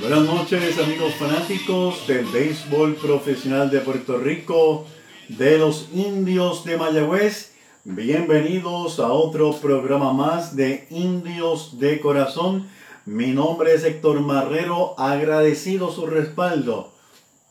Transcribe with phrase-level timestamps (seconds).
[0.00, 4.86] Buenas noches amigos fanáticos del béisbol profesional de Puerto Rico,
[5.28, 7.52] de los indios de Mayagüez.
[7.84, 12.68] Bienvenidos a otro programa más de Indios de Corazón.
[13.06, 16.92] Mi nombre es Héctor Marrero, agradecido su respaldo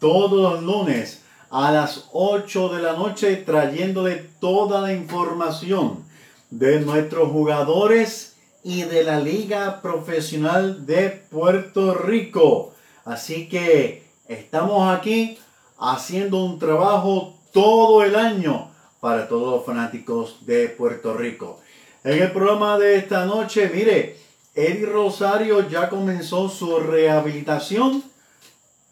[0.02, 6.04] todos los lunes a las 8 de la noche trayéndole toda la información
[6.50, 8.31] de nuestros jugadores
[8.64, 12.74] y de la Liga Profesional de Puerto Rico.
[13.06, 15.38] Así que estamos aquí
[15.80, 18.70] haciendo un trabajo todo el año
[19.00, 21.60] para todos los fanáticos de Puerto Rico.
[22.04, 24.18] En el programa de esta noche, mire,
[24.54, 28.04] Eddie Rosario ya comenzó su rehabilitación.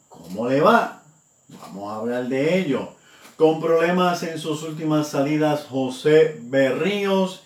[0.08, 1.04] ¿Cómo le va?
[1.48, 2.90] Vamos a hablar de ello.
[3.38, 7.44] Con problemas en sus últimas salidas, José Berríos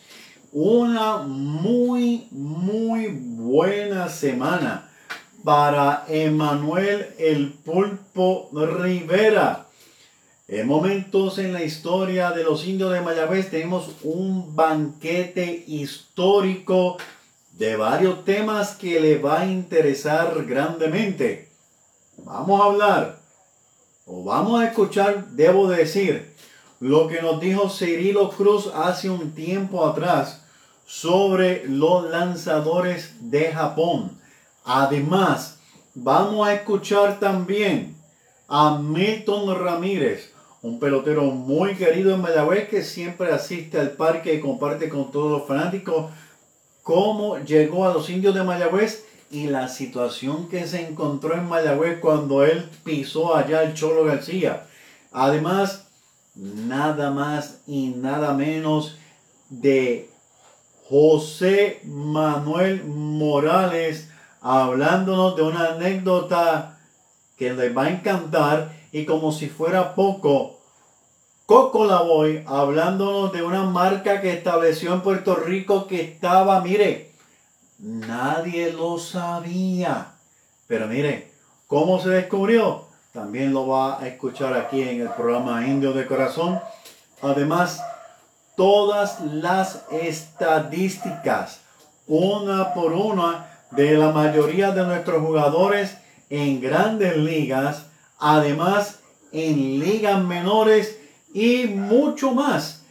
[0.53, 4.87] una muy, muy buena semana
[5.43, 9.65] para Emanuel el Pulpo Rivera.
[10.47, 16.97] En momentos en la historia de los indios de Mayagüez tenemos un banquete histórico
[17.53, 21.49] de varios temas que le va a interesar grandemente.
[22.17, 23.19] Vamos a hablar,
[24.05, 26.31] o vamos a escuchar, debo decir,
[26.79, 30.42] lo que nos dijo Cirilo Cruz hace un tiempo atrás
[30.85, 34.17] sobre los lanzadores de Japón.
[34.63, 35.59] Además,
[35.93, 37.95] vamos a escuchar también
[38.47, 40.31] a Milton Ramírez,
[40.61, 45.31] un pelotero muy querido en Mayagüez que siempre asiste al parque y comparte con todos
[45.31, 46.11] los fanáticos
[46.83, 51.99] cómo llegó a los indios de Mayagüez y la situación que se encontró en Mayagüez
[51.99, 54.67] cuando él pisó allá el Cholo García.
[55.11, 55.87] Además,
[56.35, 58.97] nada más y nada menos
[59.49, 60.12] de
[60.89, 64.09] José Manuel Morales
[64.41, 66.77] hablándonos de una anécdota
[67.37, 70.59] que les va a encantar y como si fuera poco,
[71.45, 77.11] Coco Lavoy hablándonos de una marca que estableció en Puerto Rico que estaba, mire,
[77.79, 80.13] nadie lo sabía.
[80.67, 81.31] Pero mire,
[81.67, 82.85] ¿cómo se descubrió?
[83.13, 86.59] También lo va a escuchar aquí en el programa Indio de Corazón.
[87.21, 87.81] Además,
[88.55, 91.61] todas las estadísticas,
[92.07, 95.97] una por una, de la mayoría de nuestros jugadores
[96.29, 97.87] en grandes ligas,
[98.19, 98.99] además
[99.31, 100.99] en ligas menores
[101.33, 102.83] y mucho más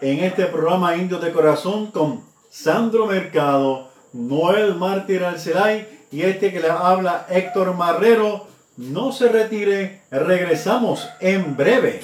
[0.00, 6.60] en este programa Indios de Corazón con Sandro Mercado, Noel Mártir Alcelay y este que
[6.60, 8.46] le habla Héctor Marrero.
[8.76, 12.00] No se retire, regresamos en breve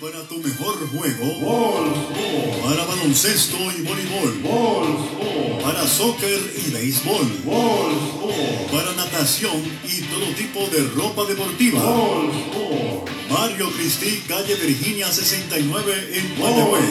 [0.00, 1.84] para tu mejor juego.
[2.64, 5.60] Para baloncesto y voleibol.
[5.62, 7.26] Para soccer y béisbol.
[8.70, 11.80] Para natación y todo tipo de ropa deportiva.
[13.28, 16.88] Mario Cristi, calle Virginia 69 en Guadalajara.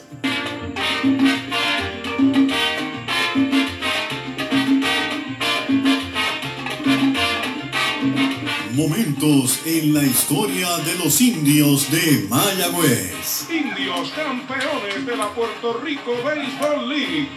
[8.74, 13.48] Momentos en la historia de los indios de Mayagüez.
[13.50, 17.30] Indios campeones de la Puerto Rico Baseball League.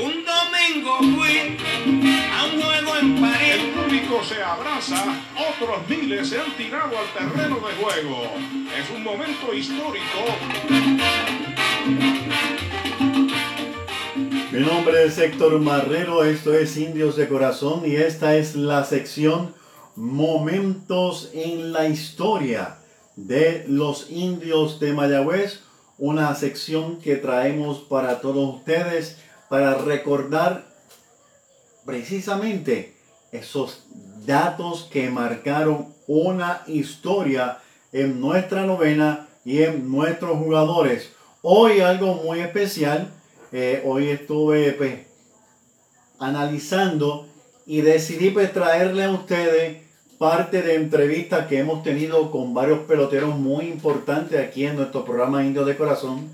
[0.00, 2.17] Un domingo fui
[2.60, 3.38] juego en París.
[3.54, 8.22] El público se abraza, otros miles se han tirado al terreno de juego.
[8.78, 10.18] Es un momento histórico.
[14.50, 19.54] Mi nombre es Héctor Marrero, esto es Indios de Corazón y esta es la sección
[19.94, 22.78] Momentos en la Historia
[23.16, 25.60] de los Indios de Mayagüez,
[25.98, 29.18] una sección que traemos para todos ustedes
[29.48, 30.67] para recordar
[31.88, 32.92] precisamente
[33.32, 33.86] esos
[34.26, 37.60] datos que marcaron una historia
[37.92, 41.14] en nuestra novena y en nuestros jugadores.
[41.40, 43.08] Hoy algo muy especial
[43.52, 44.98] eh, hoy estuve pues,
[46.18, 47.26] analizando
[47.64, 49.78] y decidí pues, traerle a ustedes
[50.18, 55.42] parte de entrevistas que hemos tenido con varios peloteros muy importantes aquí en nuestro programa
[55.42, 56.28] Indio de Corazón,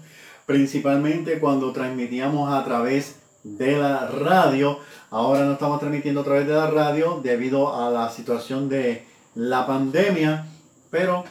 [0.47, 4.79] principalmente cuando transmitíamos a través de la radio.
[5.11, 9.67] Ahora no estamos transmitiendo a través de la radio debido a la situación de la
[9.67, 10.47] pandemia,
[10.91, 11.25] pero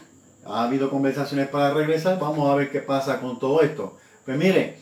[0.45, 2.19] ha habido conversaciones para regresar.
[2.19, 3.97] Vamos a ver qué pasa con todo esto.
[4.25, 4.77] Pues mire,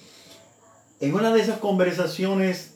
[1.00, 2.75] en una de esas conversaciones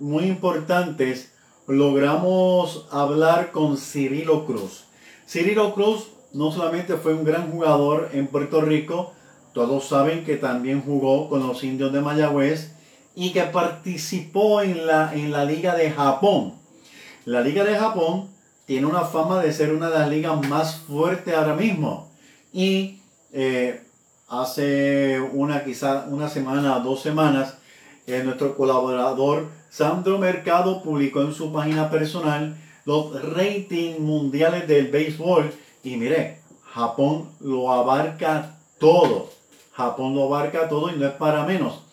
[0.00, 1.32] muy importantes,
[1.66, 4.84] logramos hablar con Cirilo Cruz.
[5.28, 9.12] Cirilo Cruz no solamente fue un gran jugador en Puerto Rico,
[9.52, 12.75] todos saben que también jugó con los indios de Mayagüez
[13.16, 16.54] y que participó en la, en la Liga de Japón.
[17.24, 18.28] La Liga de Japón
[18.66, 22.12] tiene una fama de ser una de las ligas más fuertes ahora mismo.
[22.52, 23.00] Y
[23.32, 23.82] eh,
[24.28, 27.56] hace una quizá una semana, dos semanas,
[28.06, 35.52] eh, nuestro colaborador Sandro Mercado publicó en su página personal los ratings mundiales del béisbol
[35.82, 36.40] y mire,
[36.72, 39.30] Japón lo abarca todo.
[39.72, 41.85] Japón lo abarca todo y no es para menos.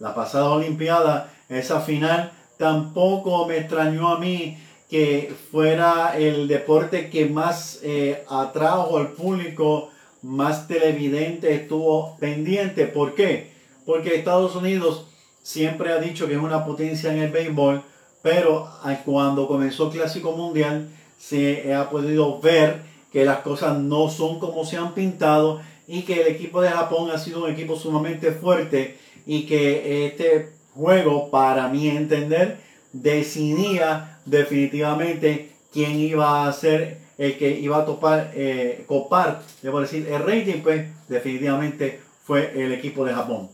[0.00, 4.56] La pasada Olimpiada, esa final, tampoco me extrañó a mí
[4.88, 9.90] que fuera el deporte que más eh, atrajo al público
[10.22, 12.86] más televidente estuvo pendiente.
[12.86, 13.52] ¿Por qué?
[13.84, 15.06] Porque Estados Unidos
[15.42, 17.82] siempre ha dicho que es una potencia en el béisbol,
[18.22, 18.70] pero
[19.04, 20.88] cuando comenzó el Clásico Mundial
[21.18, 22.80] se ha podido ver
[23.12, 27.10] que las cosas no son como se han pintado y que el equipo de Japón
[27.10, 28.98] ha sido un equipo sumamente fuerte
[29.30, 32.58] y que este juego, para mi entender,
[32.92, 40.08] decidía definitivamente quién iba a ser el que iba a topar, eh, copar, debo decir,
[40.08, 43.50] el rating, pues definitivamente fue el equipo de Japón.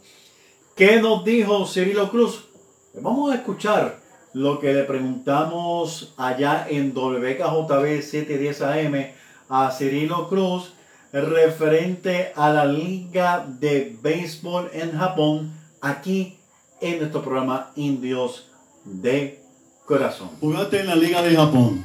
[0.74, 2.48] ¿Qué nos dijo Cirilo Cruz?
[2.94, 3.98] Vamos a escuchar
[4.32, 9.08] lo que le preguntamos allá en WKJB 710 AM
[9.50, 10.72] a Cirilo Cruz
[11.12, 15.55] referente a la Liga de Béisbol en Japón
[15.86, 16.34] aquí
[16.80, 18.48] en nuestro programa Indios
[18.84, 19.40] de
[19.84, 20.30] Corazón.
[20.40, 21.84] Jugaste en la Liga de Japón.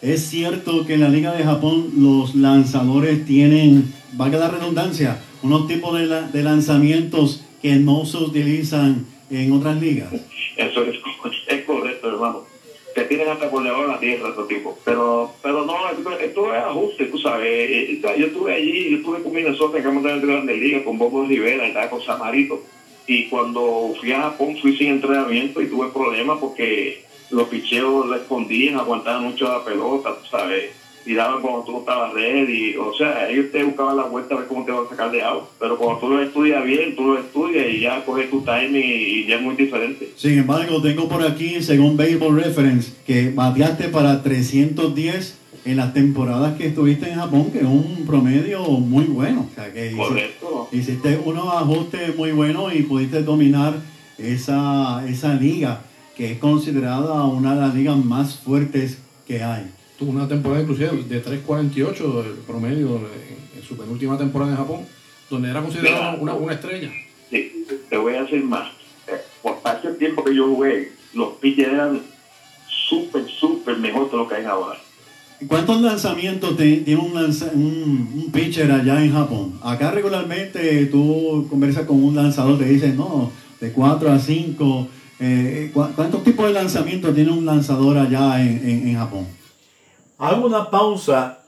[0.00, 5.66] Es cierto que en la Liga de Japón los lanzadores tienen, valga la redundancia, unos
[5.66, 10.08] tipos de, lanzamientos que no se utilizan en otras ligas.
[10.56, 10.96] Eso es,
[11.66, 12.44] correcto, hermano.
[12.94, 14.74] Que tienen hasta por debajo de la tierra, estos tipos.
[14.84, 15.74] Pero, pero no,
[16.18, 17.46] esto, es ajuste, tú sabes.
[17.46, 20.98] Eh, eh, yo estuve allí, yo estuve con Minnesota, que hemos de Grande Liga, con
[20.98, 22.60] Bobo Rivera, y con Samarito.
[23.10, 28.18] Y cuando fui a Japón, fui sin entrenamiento y tuve problemas porque los picheos le
[28.18, 30.70] escondían, aguantaban mucho la pelota, tú sabes,
[31.04, 34.46] tiraban cuando tú no estabas ready, o sea, ellos te buscaban la vuelta a ver
[34.46, 37.18] cómo te van a sacar de agua, pero cuando tú lo estudias bien, tú lo
[37.18, 40.10] estudias y ya coges tu timing y, ya es muy diferente.
[40.14, 46.56] Sin embargo, tengo por aquí, según Baseball Reference, que bateaste para 310 en las temporadas
[46.56, 49.46] que estuviste en Japón, que es un promedio muy bueno.
[49.50, 50.68] O sea, que Correcto.
[50.72, 53.74] Hiciste, hiciste unos ajustes muy buenos y pudiste dominar
[54.18, 55.82] esa, esa liga
[56.16, 59.70] que es considerada una de las ligas más fuertes que hay.
[59.98, 64.86] Tuvo una temporada inclusive de 3.48 el promedio en, su penúltima temporada en Japón,
[65.28, 66.90] donde era considerado una, una, estrella.
[67.30, 68.68] Sí, te voy a decir más.
[69.06, 69.12] Eh,
[69.42, 72.02] por parte del tiempo que yo jugué, los pitchers eran
[72.66, 74.78] súper, súper mejor que lo que hay ahora.
[75.48, 79.58] ¿Cuántos lanzamientos tiene un, un, pitcher allá en Japón?
[79.62, 83.30] Acá regularmente tú conversas con un lanzador, te dicen, no,
[83.60, 84.88] de 4 a 5
[85.22, 89.26] eh, ¿Cuántos tipos de lanzamientos tiene un lanzador allá en, Japón?
[90.16, 91.42] Hago una pausa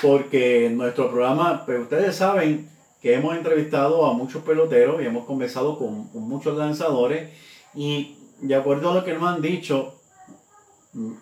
[0.00, 2.68] porque en nuestro programa, pues ustedes saben
[3.02, 7.30] que hemos entrevistado a muchos peloteros y hemos conversado con, muchos lanzadores
[7.74, 9.95] y de acuerdo a lo que nos han dicho,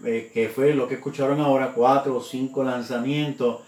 [0.05, 3.61] eh, que fue lo que escucharon ahora, cuatro o cinco lanzamientos,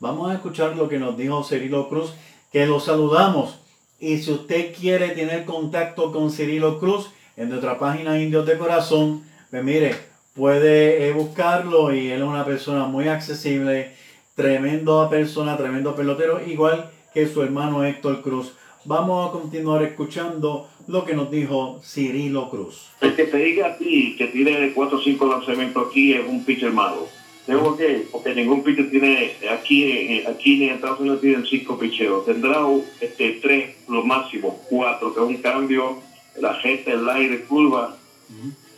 [0.00, 2.14] vamos a escuchar lo que nos dijo Cirilo Cruz,
[2.52, 3.60] que lo saludamos.
[3.98, 9.24] Y si usted quiere tener contacto con Cirilo Cruz, en nuestra página Indios de Corazón,
[9.50, 9.94] pues mire,
[10.34, 13.94] puede eh, buscarlo y él es una persona muy accesible,
[14.34, 18.52] tremendo persona, tremendo pelotero, igual que su hermano Héctor Cruz.
[18.84, 22.90] Vamos a continuar escuchando lo que nos dijo Cirilo Cruz.
[23.00, 26.44] El que te diga a ti que tiene 4 o 5 lanzamientos aquí es un
[26.44, 27.08] pitcher malo.
[27.46, 28.06] ¿Sabes por qué?
[28.10, 32.24] Porque ningún pitcher tiene, aquí, aquí en Estados Unidos tienen 5 picheos.
[32.24, 32.60] Tendrá
[33.00, 35.98] este, 3, lo máximo, 4, que es un cambio,
[36.40, 37.96] la gente, el aire, curva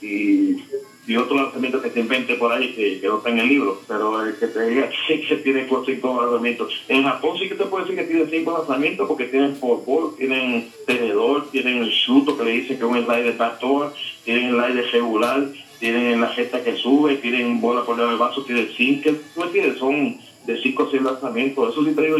[0.03, 0.57] y,
[1.07, 3.81] y otro lanzamiento que se invente por ahí que, no está en el libro.
[3.87, 6.73] Pero el que te diga que tiene 4 o 5 lanzamientos.
[6.89, 10.71] En Japón sí que te puede decir que tiene 5 lanzamientos porque tienen fútbol, tienen
[10.87, 13.95] tenedor, tienen el chuto que le dicen que es un slide de pastor,
[14.25, 15.47] tienen el aire regular,
[15.79, 18.67] tienen la gesta que sube, tienen bola por debajo vaso, tienen.
[18.75, 19.79] ¿Tú me entiendes?
[19.79, 21.73] Son de 5 o 6 lanzamientos.
[21.73, 22.19] Eso sí te digo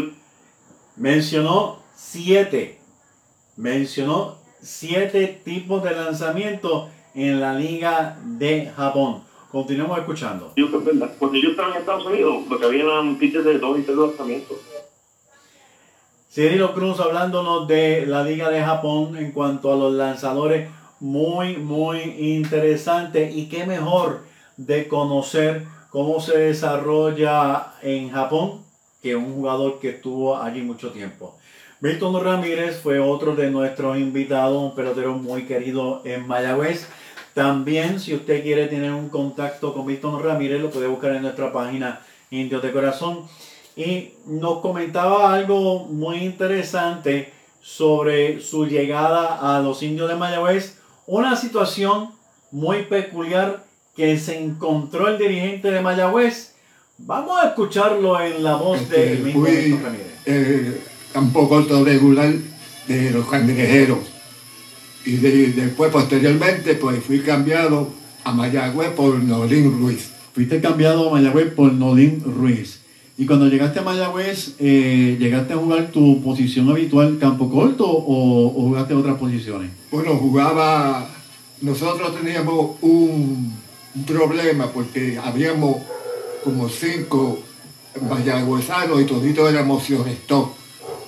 [0.97, 2.79] Mencionó siete.
[3.55, 9.23] Mencionó siete tipos de lanzamiento en la Liga de Japón.
[9.51, 10.53] Continuemos escuchando.
[10.55, 11.11] yo que es verdad.
[11.17, 13.97] Cuando yo estaba en Estados Unidos, lo que había eran pitches de 2 y 3
[13.97, 14.57] lanzamientos.
[16.31, 20.69] Cirilo Cruz hablándonos de la Liga de Japón en cuanto a los lanzadores.
[20.99, 23.31] Muy, muy interesante.
[23.31, 24.21] Y qué mejor
[24.57, 28.61] de conocer cómo se desarrolla en Japón
[29.01, 31.35] que un jugador que estuvo allí mucho tiempo.
[31.79, 36.87] Milton Ramírez fue otro de nuestros invitados, un pelotero muy querido en Mayagüez.
[37.37, 41.53] También, si usted quiere tener un contacto con Milton Ramírez, lo puede buscar en nuestra
[41.53, 42.01] página
[42.31, 43.25] Indios de Corazón.
[43.75, 50.79] Y nos comentaba algo muy interesante sobre su llegada a los indios de Mayagüez.
[51.05, 52.09] Una situación
[52.49, 53.63] muy peculiar
[53.95, 56.55] que se encontró el dirigente de Mayagüez.
[56.97, 60.07] Vamos a escucharlo en la voz de Este, Milton Ramírez.
[60.25, 60.81] eh,
[61.13, 62.33] campo corto regular
[62.87, 64.16] de los cangrejeros.
[65.07, 67.89] Y de- después, posteriormente, pues fui cambiado
[68.23, 70.09] a Mayagüez por Nolín Ruiz.
[70.35, 72.81] Fuiste cambiado a Mayagüez por Nolín Ruiz.
[73.17, 78.47] Y cuando llegaste a Mayagüez, eh, ¿llegaste a jugar tu posición habitual, campo corto, o,
[78.47, 79.71] o jugaste otras posiciones?
[79.91, 81.09] Bueno, jugaba,
[81.61, 83.53] nosotros teníamos un,
[83.95, 85.77] un problema porque habíamos
[86.43, 87.39] como cinco
[88.09, 90.49] mayagüezanos y toditos éramos stop.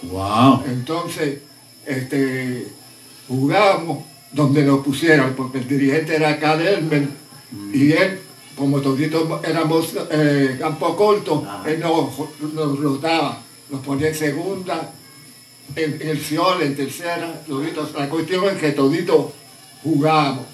[0.04, 0.64] ¡Wow!
[0.68, 1.40] Entonces,
[1.86, 2.68] este,
[3.30, 4.00] jugábamos
[4.34, 7.08] donde nos pusieran, porque el dirigente era Cal Elmer,
[7.74, 8.20] y él,
[8.58, 11.64] como toditos éramos eh, campo corto, Ah.
[11.66, 12.10] él nos,
[12.54, 14.92] nos rotaba, nos ponía en segunda,
[15.76, 17.94] en, en el Ciol, en tercera, toditos.
[17.94, 19.28] La cuestión es que toditos
[19.84, 20.46] jugábamos.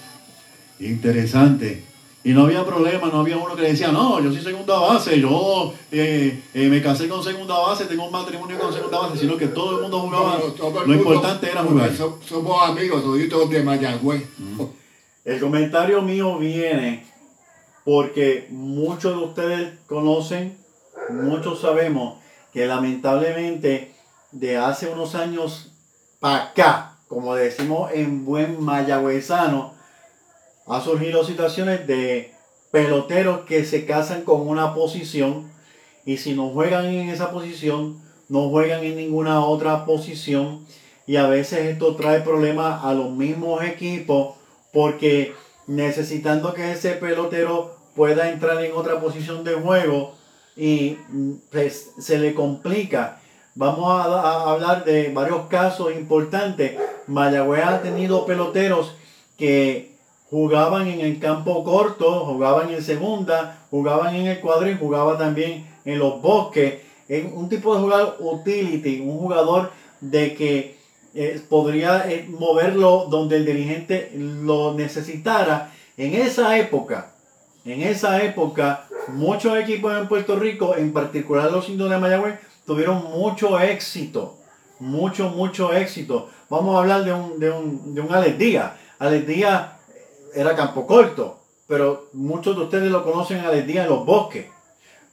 [0.80, 1.84] Interesante.
[2.26, 5.72] Y no había problema, no había uno que decía, no, yo soy segunda base, yo
[5.92, 9.46] eh, eh, me casé con segunda base, tengo un matrimonio con segunda base, sino que
[9.50, 10.40] todo el mundo jugaba.
[10.42, 11.96] El Lo mundo- importante era jugar.
[11.96, 14.24] so- somos amigos toditos de Mayagüez.
[15.24, 17.06] El comentario mío viene
[17.84, 20.58] porque muchos de ustedes conocen,
[21.12, 22.18] muchos sabemos
[22.52, 23.94] que lamentablemente
[24.32, 25.72] de hace unos años
[26.20, 29.75] para acá, como decimos en buen mayagüezano,
[30.68, 32.32] ha surgido situaciones de
[32.72, 35.52] peloteros que se casan con una posición
[36.06, 40.66] y si no juegan en esa posición, no juegan en ninguna otra posición
[41.08, 44.36] y a veces esto trae problemas a los mismos equipos
[44.74, 45.34] porque
[45.68, 50.16] necesitando que ese pelotero pueda entrar en otra posición de juego
[50.56, 53.22] y mm, pues, se le complica.
[53.54, 56.78] Vamos a, a hablar de varios casos importantes.
[57.08, 58.96] Mayagüez ha tenido peloteros
[59.38, 59.95] que
[60.36, 65.66] jugaban en el campo corto, jugaban en segunda, jugaban en el cuadro y jugaba también
[65.86, 66.82] en los bosques.
[67.08, 70.78] Es un tipo de jugador utility, un jugador de que
[71.14, 75.72] eh, podría eh, moverlo donde el dirigente lo necesitara.
[75.96, 77.14] En esa época,
[77.64, 83.06] en esa época, muchos equipos en Puerto Rico, en particular los indios de Mayagüez, tuvieron
[83.06, 84.36] mucho éxito.
[84.82, 86.28] Mucho, mucho éxito.
[86.50, 88.74] Vamos a hablar de un, de un, de un Alex Díaz.
[89.00, 89.76] Alex Díaz
[90.36, 94.48] era campo corto, pero muchos de ustedes lo conocen a Díaz en los bosques.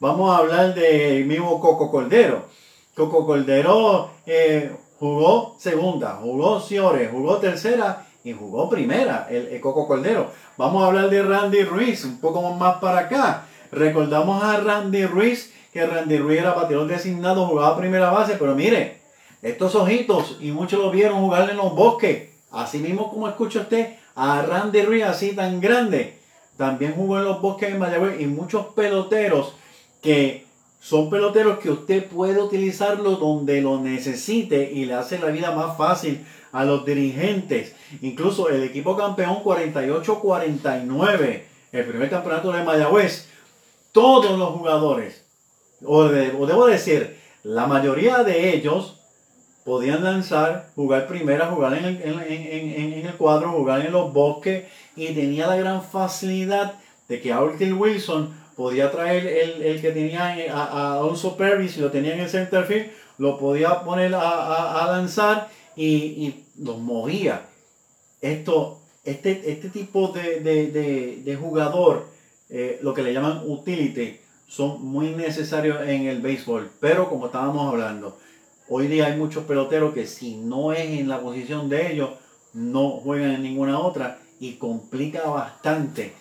[0.00, 2.46] Vamos a hablar del mismo Coco Cordero.
[2.94, 9.86] Coco Cordero eh, jugó segunda, jugó Ciores, jugó tercera y jugó primera, el, el Coco
[9.86, 10.26] Cordero.
[10.56, 13.46] Vamos a hablar de Randy Ruiz, un poco más para acá.
[13.70, 19.00] Recordamos a Randy Ruiz, que Randy Ruiz era bateador designado, jugaba primera base, pero mire,
[19.40, 22.30] estos ojitos, y muchos lo vieron jugar en los bosques.
[22.50, 26.18] Así mismo como escucha usted a Randy Ruiz así tan grande.
[26.56, 29.54] También jugó en los bosques de Mayagüez y muchos peloteros
[30.02, 30.46] que
[30.80, 35.76] son peloteros que usted puede utilizarlo donde lo necesite y le hace la vida más
[35.76, 37.74] fácil a los dirigentes.
[38.02, 41.42] Incluso el equipo campeón 48-49,
[41.72, 43.28] el primer campeonato de Mayagüez,
[43.92, 45.24] todos los jugadores,
[45.84, 49.00] o, de- o debo decir, la mayoría de ellos
[49.64, 54.12] podían lanzar, jugar primera, jugar en el, en, en- en el cuadro, jugar en los
[54.12, 54.64] bosques
[54.96, 56.74] y tenía la gran facilidad
[57.08, 61.80] de que Alton Wilson podía traer el, el que tenía a, a Alonso Perry, si
[61.80, 62.86] lo tenía en el center field,
[63.18, 67.42] lo podía poner a, a- a lanzar y, y los movía.
[68.20, 72.08] Esto, este, este tipo de, de- de- de jugador,
[72.50, 76.70] eh, lo que le llaman utility, son muy necesarios en el béisbol.
[76.80, 78.18] Pero como estábamos hablando,
[78.74, 82.10] hoy día hay muchos peloteros que si no es en la posición de ellos,
[82.54, 86.14] no juegan en ninguna otra y complica bastante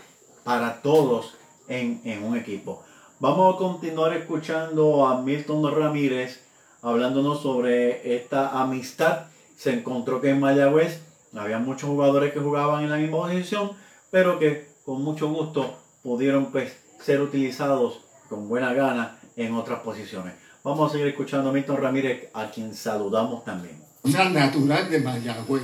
[0.43, 1.35] para todos
[1.69, 2.83] en, en un equipo.
[3.19, 6.41] Vamos a continuar escuchando a Milton Ramírez
[6.81, 9.27] hablándonos sobre esta amistad.
[9.55, 11.01] Se encontró que en Mayagüez
[11.33, 13.71] había muchos jugadores que jugaban en la misma posición,
[14.09, 20.33] pero que con mucho gusto pudieron pues, ser utilizados con buena gana en otras posiciones.
[20.63, 23.77] Vamos a seguir escuchando a Milton Ramírez, a quien saludamos también.
[24.03, 25.63] Una natural de Mayagüez.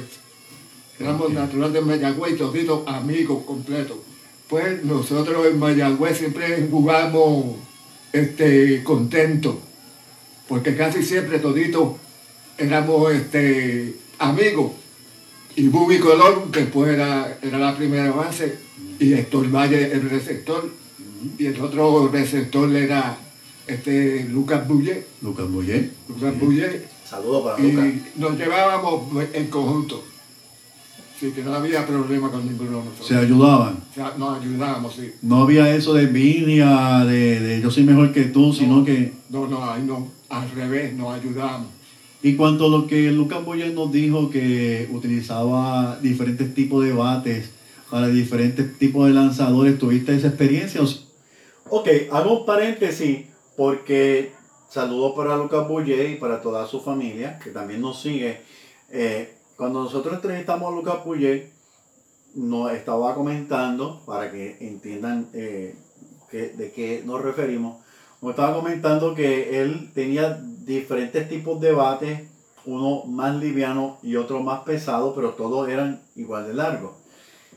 [0.99, 1.33] Éramos Ok.
[1.33, 3.97] natural de Mayagüez, toditos amigos completos.
[4.49, 7.57] Pues nosotros en Mayagüez siempre jugamos
[8.11, 9.55] este, contentos,
[10.47, 11.93] porque casi siempre toditos
[12.57, 14.71] éramos este, amigos.
[15.55, 18.57] Y Bubi Colón, después era, era la primera base,
[18.99, 20.71] y Héctor Valle el receptor,
[21.37, 23.17] y el otro receptor era
[23.67, 25.05] este, Lucas Bulle.
[25.21, 25.91] Lucas Boyer.
[26.07, 27.85] Lucas Bulle, Saludos para Lucas.
[27.85, 30.03] y nos llevábamos en conjunto.
[31.15, 33.07] Así que no había problema con ninguno de nosotros.
[33.07, 33.79] Se ayudaban.
[33.91, 35.11] O sea, nos ayudábamos, sí.
[35.23, 39.13] No había eso de envidia, de, de yo soy mejor que tú, sino que...
[39.29, 41.69] No, no, ahí no, al revés, nos ayudábamos.
[42.21, 47.49] Y cuanto a lo que Lucas Boyer nos dijo, que utilizaba diferentes tipos de bates
[47.89, 50.85] para diferentes tipos de lanzadores, ¿tuviste esa experiencia?
[50.85, 51.05] sí?
[51.69, 53.25] Ok, hago un paréntesis
[53.57, 54.33] porque
[54.69, 58.41] saludo para Lucas Boyer y para toda su familia que también nos sigue.
[58.89, 61.49] Eh, cuando nosotros entrevistamos a Lucas Boyer,
[62.35, 65.75] nos estaba comentando, para que entiendan eh,
[66.31, 67.83] de qué nos referimos,
[68.21, 72.29] nos estaba comentando que él tenía diferentes tipos de bates,
[72.65, 76.91] uno más liviano y otro más pesado, pero todos eran igual de largos.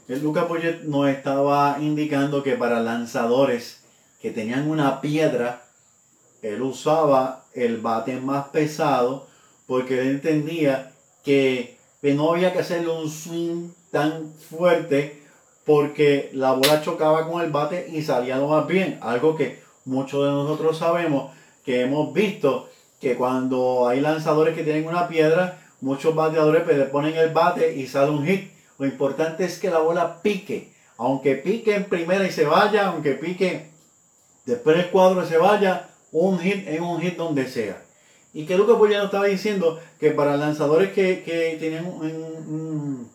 [0.08, 3.82] El Lucas Boyer nos estaba indicando que para lanzadores
[4.20, 5.62] que tenían una piedra,
[6.42, 9.26] él usaba el bate más pesado
[9.66, 10.92] porque él entendía
[11.24, 15.22] que, no había que hacerle un swing tan fuerte
[15.64, 18.98] porque la bola chocaba con el bate y salía lo más bien.
[19.02, 21.32] Algo que muchos de nosotros sabemos
[21.64, 22.68] que hemos visto
[23.00, 27.76] que cuando hay lanzadores que tienen una piedra, muchos bateadores pues, le ponen el bate
[27.76, 28.50] y sale un hit.
[28.78, 30.72] Lo importante es que la bola pique.
[30.96, 33.70] Aunque pique en primera y se vaya, aunque pique
[34.46, 37.82] después el cuadro y se vaya, un hit es un hit donde sea.
[38.32, 43.10] Y que Lucas Boyano estaba diciendo que para lanzadores que, que tenían, un-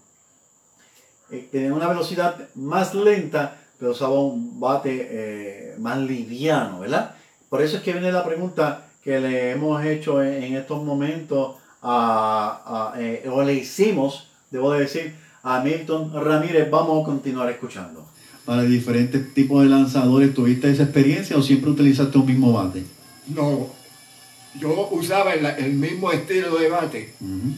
[1.32, 7.16] eh, tenían una velocidad más lenta, pero usaba un bate eh, más liviano, ¿verdad?
[7.50, 12.92] Por eso es que viene la pregunta que le hemos hecho en, estos momentos, a,
[12.94, 16.70] a, eh, o le hicimos, debo de decir, a Milton Ramírez.
[16.72, 18.05] Vamos a continuar escuchando.
[18.46, 22.84] Para diferentes tipos de lanzadores, ¿tuviste esa experiencia o siempre utilizaste un mismo bate?
[23.28, 23.70] No,
[24.60, 27.14] yo usaba el, el mismo estilo de bate,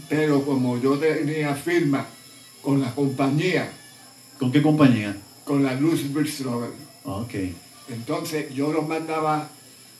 [0.07, 2.05] pero como yo tenía firma
[2.61, 3.69] con la compañía,
[4.39, 5.17] ¿Con qué compañía?
[5.43, 6.67] con la Luz Bridgestone,
[7.03, 7.33] Ok.
[7.89, 9.49] entonces yo los mandaba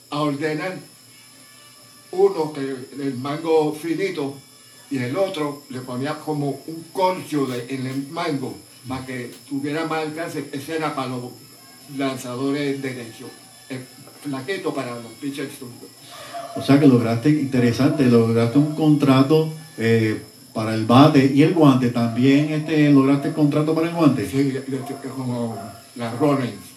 [0.10, 0.78] a ordenar
[2.12, 4.36] uno que el mango finito
[4.90, 8.56] y el otro le ponía como un corcho de- en el mango
[8.88, 10.50] para que tuviera más alcance.
[10.52, 11.32] Ese era para los
[11.98, 13.30] lanzadores derechos.
[13.70, 13.86] El
[14.24, 15.90] flaquito para los pitchers zurdos.
[16.56, 20.22] O sea que lograste, interesante, lograste un contrato eh,
[20.54, 21.90] para el bate y el guante.
[21.90, 24.28] También este, lograste el contrato para el guante.
[24.28, 24.58] Sí,
[25.16, 25.58] como
[25.96, 26.68] las Rollins.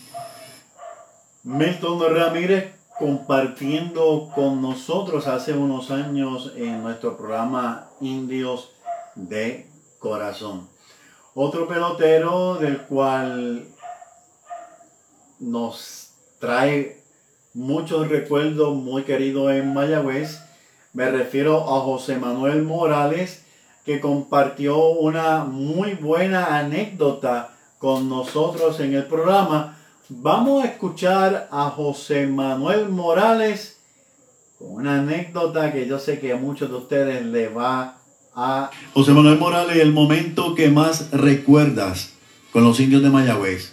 [1.43, 8.73] Milton Ramírez compartiendo con nosotros hace unos años en nuestro programa Indios
[9.15, 9.67] de
[9.99, 10.69] Corazón.
[11.43, 13.65] Otro pelotero del cual
[15.39, 17.03] nos trae
[17.55, 20.39] muchos recuerdos muy queridos en Mayagüez.
[20.93, 23.43] Me refiero a José Manuel Morales,
[23.87, 29.79] que compartió una muy buena anécdota con nosotros en el programa.
[30.11, 33.81] Vamos a escuchar a José Manuel Morales
[34.59, 38.00] con una anécdota que yo sé que a muchos de ustedes le va
[38.35, 38.71] a...
[38.95, 42.15] José Manuel Morales, el momento que más recuerdas
[42.53, 43.73] con los indios de Mayagüez.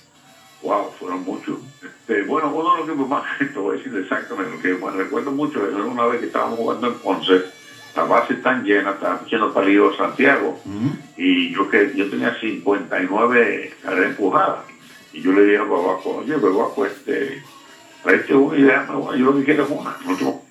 [0.62, 1.58] Wow, fueron muchos.
[1.84, 4.96] Este, bueno, uno de los que más, te voy a decir exactamente, lo que más
[4.96, 7.42] recuerdo mucho es una vez que estábamos jugando en Ponce,
[7.96, 10.60] la base tan llena, estaba haciendo palillo Santiago.
[11.18, 14.60] Y yo que yo tenía 59 carreras empujadas.
[15.14, 17.42] Y yo le dije a Babaco, oye, Babaco, este,
[18.06, 19.98] este una idea, yo lo que quiero es una.
[20.06, 20.42] No,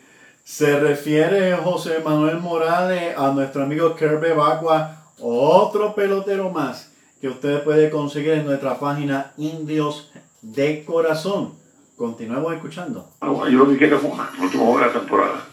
[0.46, 7.64] se refiere José Manuel Morales a nuestro amigo Kirby Bagua, otro pelotero más que usted
[7.64, 11.54] puede conseguir en nuestra página Indios de Corazón.
[11.96, 13.10] Continuemos escuchando.
[13.20, 15.44] Ah, yo lo que quiero de la temporada.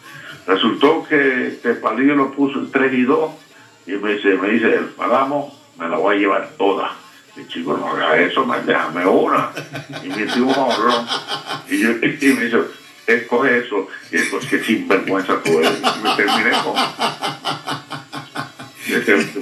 [0.45, 3.31] Resultó que este Palillo lo puso en 3 y 2
[3.87, 6.91] y me dice, me dice, pagamos, me la voy a llevar toda.
[7.35, 9.49] Y chico, no haga eso, me déjame una.
[10.03, 11.07] Y me dio un.
[11.67, 13.87] Y, yo, y me dice, escoge eso.
[14.11, 15.81] Y después que sinvergüenza tú eres.
[16.01, 16.73] Me terminé con...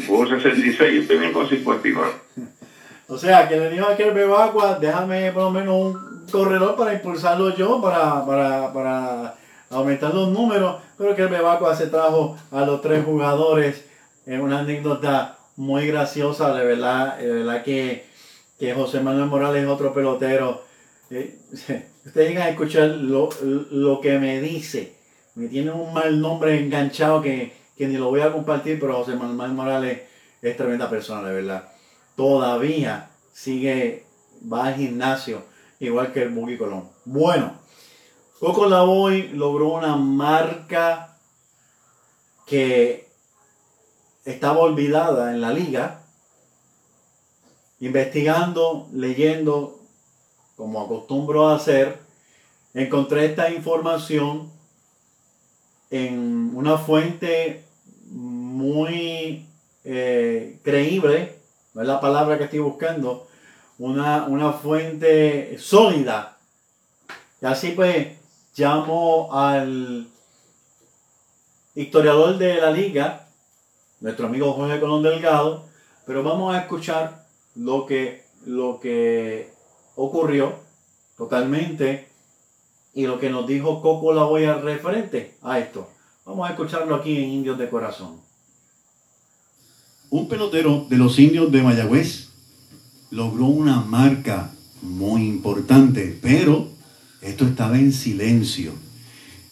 [0.07, 2.11] Pudo 66 y terminé con 59.
[3.07, 6.93] O sea, que le dijo a aquel Bebagua, déjame por lo menos un corredor para
[6.93, 9.35] impulsarlo yo, para, para, para
[9.69, 10.77] aumentar los números.
[10.97, 13.83] Pero que el Bebagua se trajo a los tres jugadores.
[14.25, 18.05] Es una anécdota muy graciosa, de verdad, de verdad que,
[18.59, 20.63] que José Manuel Morales es otro pelotero.
[22.05, 24.95] Ustedes llegan a escuchar lo, lo, que me dice.
[25.35, 29.15] Me tiene un mal nombre enganchado que, que ni lo voy a compartir, pero José
[29.15, 30.03] Manuel Morales
[30.41, 31.69] es tremenda persona, de verdad.
[32.15, 34.05] Todavía sigue,
[34.51, 35.43] va al gimnasio,
[35.81, 36.89] igual que el Buggy Colón.
[37.03, 37.59] Bueno,
[38.39, 41.17] Coco Lavoy logró una marca
[42.47, 43.09] que
[44.23, 46.03] estaba olvidada en la liga.
[47.81, 49.80] Investigando, leyendo,
[50.61, 51.97] como acostumbro a hacer,
[52.75, 54.51] encontré esta información
[55.89, 57.63] en una fuente
[58.11, 59.47] muy
[59.83, 61.39] eh, creíble,
[61.73, 63.27] no es la palabra que estoy buscando,
[63.79, 66.37] una, una fuente sólida.
[67.41, 68.09] Y así pues
[68.55, 70.09] llamo al
[71.73, 73.27] historiador de la liga,
[73.99, 75.65] nuestro amigo Jorge Colón Delgado,
[76.05, 79.50] pero vamos a escuchar lo que, lo que
[79.95, 80.55] ocurrió
[81.17, 82.07] totalmente
[82.93, 85.87] y lo que nos dijo Coco La Boya referente a esto.
[86.25, 88.17] Vamos a escucharlo aquí en Indios de Corazón.
[90.09, 92.29] Un pelotero de los indios de Mayagüez
[93.11, 94.51] logró una marca
[94.81, 96.67] muy importante, pero
[97.21, 98.73] esto estaba en silencio.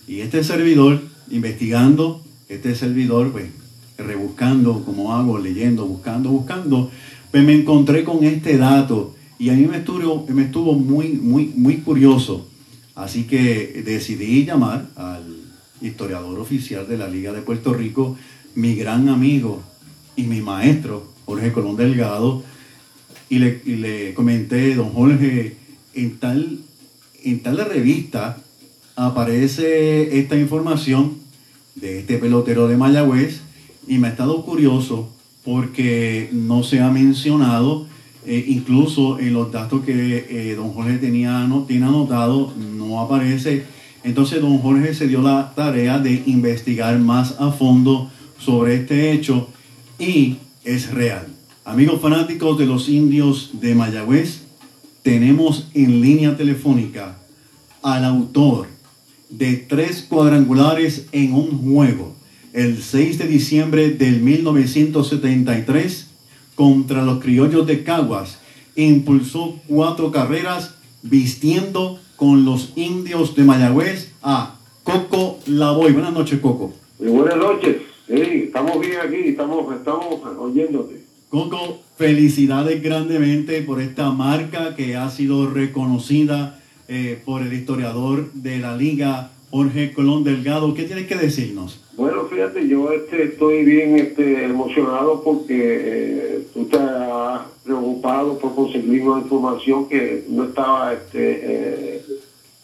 [0.08, 3.52] Y este servidor, investigando, este servidor, pues,
[3.98, 6.90] rebuscando, como hago, leyendo, buscando, buscando,
[7.32, 11.54] pues me encontré con este dato y a mí me estuvo, me estuvo muy, muy,
[11.56, 12.46] muy curioso.
[12.94, 15.24] Así que decidí llamar al
[15.82, 18.18] historiador oficial de la Liga de Puerto Rico,
[18.56, 19.64] mi gran amigo
[20.18, 22.44] y mi maestro, Jorge Colón Delgado,
[23.30, 25.56] y le, y le comenté, don Jorge,
[25.94, 26.60] en tal,
[27.24, 28.38] en tal revista
[28.98, 31.14] aparece esta información
[31.76, 33.40] de este pelotero de Mayagüez
[33.88, 35.10] y me ha estado curioso
[35.46, 37.88] porque no se ha mencionado,
[38.30, 43.64] eh, incluso en los datos que eh, don Jorge tenía, no, tiene anotado, no aparece.
[44.04, 49.50] Entonces don Jorge se dio la tarea de investigar más a fondo sobre este hecho
[49.98, 51.26] y es real.
[51.66, 54.44] Amigos fanáticos de los indios de Mayagüez,
[55.02, 57.18] tenemos en línea telefónica
[57.82, 58.68] al autor
[59.32, 62.16] de tres cuadrangulares en un juego
[62.54, 66.09] el 6 de diciembre del 1973
[66.60, 68.38] contra los criollos de Caguas.
[68.76, 75.94] Impulsó cuatro carreras vistiendo con los indios de Mayagüez a Coco Lavoy.
[75.94, 76.74] Buenas noches, Coco.
[76.98, 77.78] buenas noches.
[78.10, 81.02] estamos bien aquí, estamos, estamos oyéndote.
[81.30, 88.60] Coco, felicidades grandemente por esta marca que ha sido reconocida eh, por el historiador de
[88.60, 90.74] la liga, Jorge Colón Delgado.
[90.74, 91.80] ¿Qué tienes que decirnos?
[92.40, 99.20] Fíjate, yo este, estoy bien este, emocionado porque eh, tú estás preocupado por conseguir una
[99.20, 102.02] información que no estaba este, eh,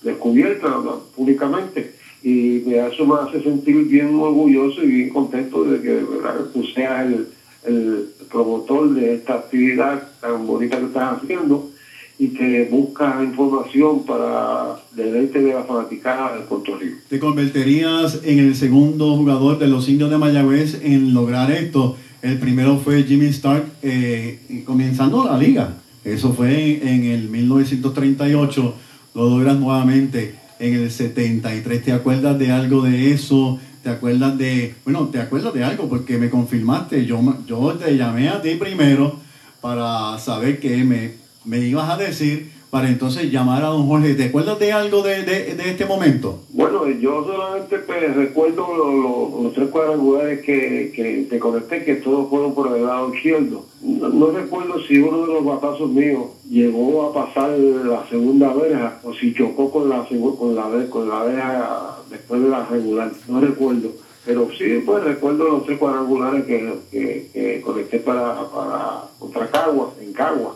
[0.01, 0.81] descubierta
[1.13, 1.91] públicamente.
[2.23, 6.05] Y me hace, me hace sentir bien orgulloso y bien contento de que
[6.53, 7.27] tú seas el,
[7.65, 11.71] el promotor de esta actividad tan bonita que estás haciendo
[12.17, 16.97] y que busca información para deleite de la fanaticada de Puerto Rico.
[17.09, 21.97] ¿Te convertirías en el segundo jugador de los indios de Mayagüez en lograr esto?
[22.21, 25.75] El primero fue Jimmy Stark eh, comenzando la liga.
[26.03, 28.75] Eso fue en, el 1938.
[29.13, 31.83] Lo logras nuevamente en el 73.
[31.83, 33.59] ¿Te acuerdas de algo de eso?
[33.83, 35.89] ¿Te acuerdas de, bueno, te acuerdas de algo?
[35.89, 39.19] Porque me confirmaste, yo, yo te llamé a ti primero
[39.61, 44.15] para saber que me me ibas a decir para entonces llamar a don Jorge.
[44.15, 46.39] ¿Te acuerdas de algo de, de, de este momento?
[46.49, 51.95] Bueno, yo solamente pues, recuerdo lo- lo- los tres cuadrangulares que, que te conecté, que
[51.95, 53.63] todos fueron por el lado izquierdo.
[53.81, 58.99] No, no recuerdo si uno de los batazos míos llegó a pasar la segunda verja
[59.03, 60.05] o si chocó con la
[60.37, 63.11] con la con la verja después de la regular.
[63.29, 63.89] No recuerdo.
[64.25, 69.89] Pero sí, pues recuerdo los tres cuadrangulares que, que, que conecté para, para contra Caguas,
[70.01, 70.55] en Caguas.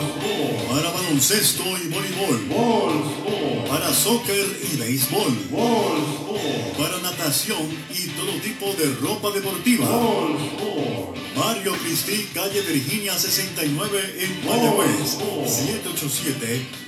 [0.68, 3.68] Para baloncesto y voleibol.
[3.68, 5.32] Para soccer y béisbol.
[6.76, 9.86] Para natación y todo tipo de ropa deportiva.
[11.36, 15.18] Mario Cristi, calle Virginia 69 en Mayagüez.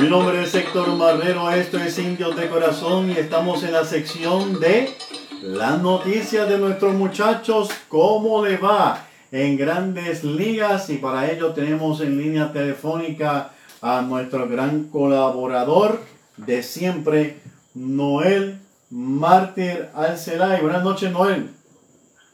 [0.00, 4.58] Mi nombre es Héctor Marrero, esto es Indios de Corazón y estamos en la sección
[4.58, 4.96] de
[5.42, 12.00] las noticias de nuestros muchachos, cómo le va en grandes ligas y para ello tenemos
[12.00, 16.00] en línea telefónica a nuestro gran colaborador
[16.36, 17.36] de siempre,
[17.74, 18.58] Noel
[18.90, 20.60] Mártir Alcelay.
[20.60, 21.50] Buenas noches, Noel.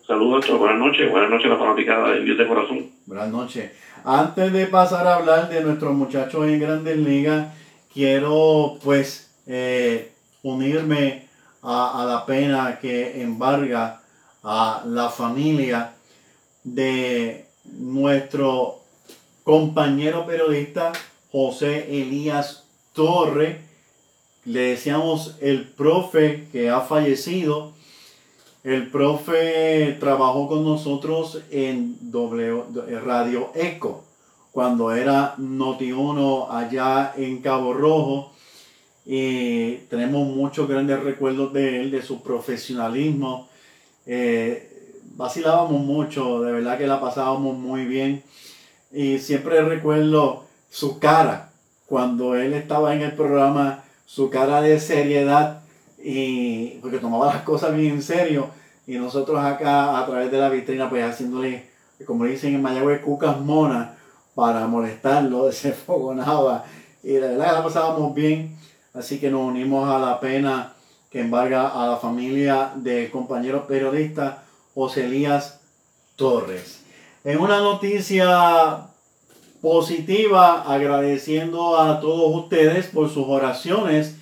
[0.06, 0.46] Saludos.
[0.58, 1.10] Buenas noches.
[1.10, 2.90] Buenas noches a la fanaticada de Dios de Corazón.
[3.06, 3.72] Buenas noches.
[4.04, 7.48] Antes de pasar a hablar de nuestros muchachos en Grandes Ligas,
[7.92, 10.12] quiero pues eh,
[10.42, 11.23] unirme
[11.64, 14.02] a, la pena que embarga
[14.42, 15.94] a la familia
[16.62, 18.80] de nuestro
[19.42, 20.92] compañero periodista
[21.32, 23.62] José Elías Torre.
[24.44, 27.72] Le decíamos el profe que ha fallecido.
[28.62, 31.98] El profe trabajó con nosotros en
[33.04, 34.04] Radio Eco
[34.52, 38.33] cuando era Noti1 allá en Cabo Rojo.
[39.06, 43.48] Y tenemos muchos grandes recuerdos de él, de su profesionalismo.
[44.06, 48.22] Eh, vacilábamos mucho, de verdad que la pasábamos muy bien.
[48.92, 51.50] Y siempre recuerdo su cara
[51.86, 55.60] cuando él estaba en el programa, su cara de seriedad
[56.02, 58.48] y porque tomaba las cosas bien en serio
[58.86, 61.70] y nosotros acá a través de la vitrina pues haciéndole
[62.06, 63.90] como dicen en Mayagüez cucas monas
[64.34, 66.64] para molestarlo, se fogonaba
[67.02, 68.56] y la verdad la pasábamos bien,
[68.94, 70.72] así que nos unimos a la pena
[71.10, 75.60] que embarga a la familia del compañero periodista José Elías
[76.16, 76.80] Torres.
[77.24, 78.86] En una noticia
[79.60, 84.16] positiva, agradeciendo a todos ustedes por sus oraciones,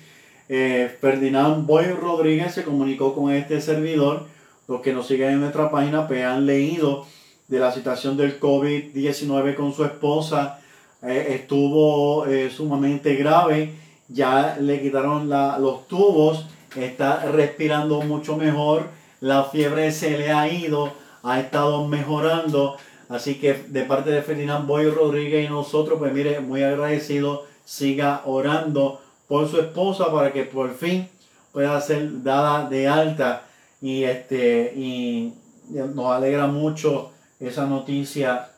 [0.49, 4.27] eh, Ferdinand Boy Rodríguez se comunicó con este servidor.
[4.67, 7.05] Los que nos siguen en nuestra página pues, han leído
[7.47, 10.59] de la situación del COVID-19 con su esposa.
[11.01, 13.82] Eh, estuvo eh, sumamente grave.
[14.07, 16.45] Ya le quitaron los tubos.
[16.75, 18.87] Está respirando mucho mejor.
[19.19, 20.91] La fiebre se le ha ido.
[21.23, 22.77] Ha estado mejorando.
[23.09, 27.45] Así que de parte de Ferdinand Boy Rodríguez y nosotros, pues mire, muy agradecido.
[27.65, 31.07] Siga orando por su esposa para que por fin
[31.51, 33.43] pueda ser dada de alta
[33.81, 35.33] y este y
[35.69, 38.49] nos alegra mucho esa noticia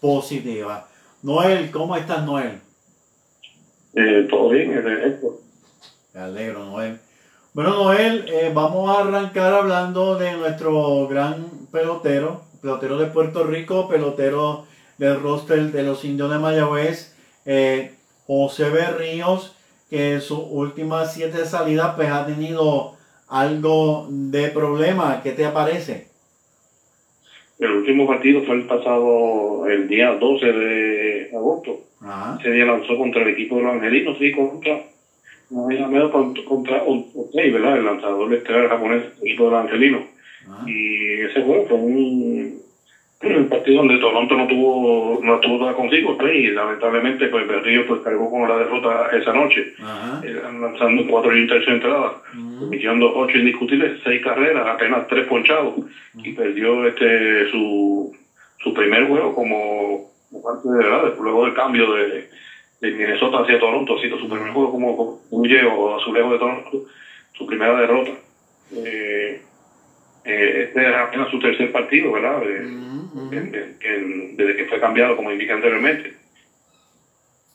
[0.00, 0.88] positiva.
[1.22, 2.60] Noel, ¿cómo estás Noel?
[3.94, 4.72] Eh, todo bien,
[5.04, 5.40] esto.
[6.14, 6.98] Me alegro Noel.
[7.54, 13.88] Bueno Noel, eh, vamos a arrancar hablando de nuestro gran pelotero, pelotero de Puerto Rico,
[13.88, 14.64] pelotero
[14.96, 17.94] del roster de los indios de Mayagüez, eh,
[18.26, 19.54] José Berríos
[19.90, 22.94] que en sus últimas siete salidas pues ha tenido
[23.28, 25.20] algo de problema.
[25.22, 26.08] ¿Qué te aparece?
[27.58, 31.80] El último partido fue el pasado, el día 12 de agosto.
[32.38, 34.78] Ese día lanzó contra el equipo de los angelinos, sí, contra,
[35.50, 36.80] no contra, contra
[37.32, 37.76] ¿verdad?
[37.76, 40.02] El lanzador estelar japonés del equipo de los angelinos.
[40.66, 42.62] Y ese juego fue un
[43.22, 47.84] un partido donde Toronto no tuvo no tuvo nada consigo pues, y lamentablemente pues Berrío
[47.84, 49.64] pues cargó con la derrota esa noche.
[50.22, 52.12] Eh, lanzando cuatro y tercera entrada
[52.58, 55.74] permitiendo ocho indiscutibles seis carreras apenas tres ponchados
[56.14, 58.10] y perdió este su
[58.58, 60.00] su primer juego como,
[60.40, 62.28] parte de verdad luego del cambio de,
[62.80, 66.32] de Minnesota hacia Toronto ha sido su primer juego como, como o a su lejos
[66.32, 66.84] de Toronto
[67.32, 68.12] su primera derrota
[68.74, 69.40] eh,
[70.24, 72.40] eh, este era apenas su tercer partido, ¿verdad?
[74.36, 76.12] desde que fue cambiado, como indiqué anteriormente.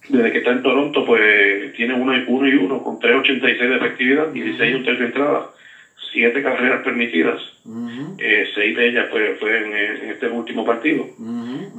[0.10, 3.76] Desde que está en Toronto, pues tiene uno y uno, y uno con 3.86 de
[3.76, 5.50] efectividad, 16 un tercio de entrada,
[6.12, 7.40] 7 carreras permitidas,
[8.18, 9.74] eh, 6 de ellas pues, fue en,
[10.10, 11.08] este último partido.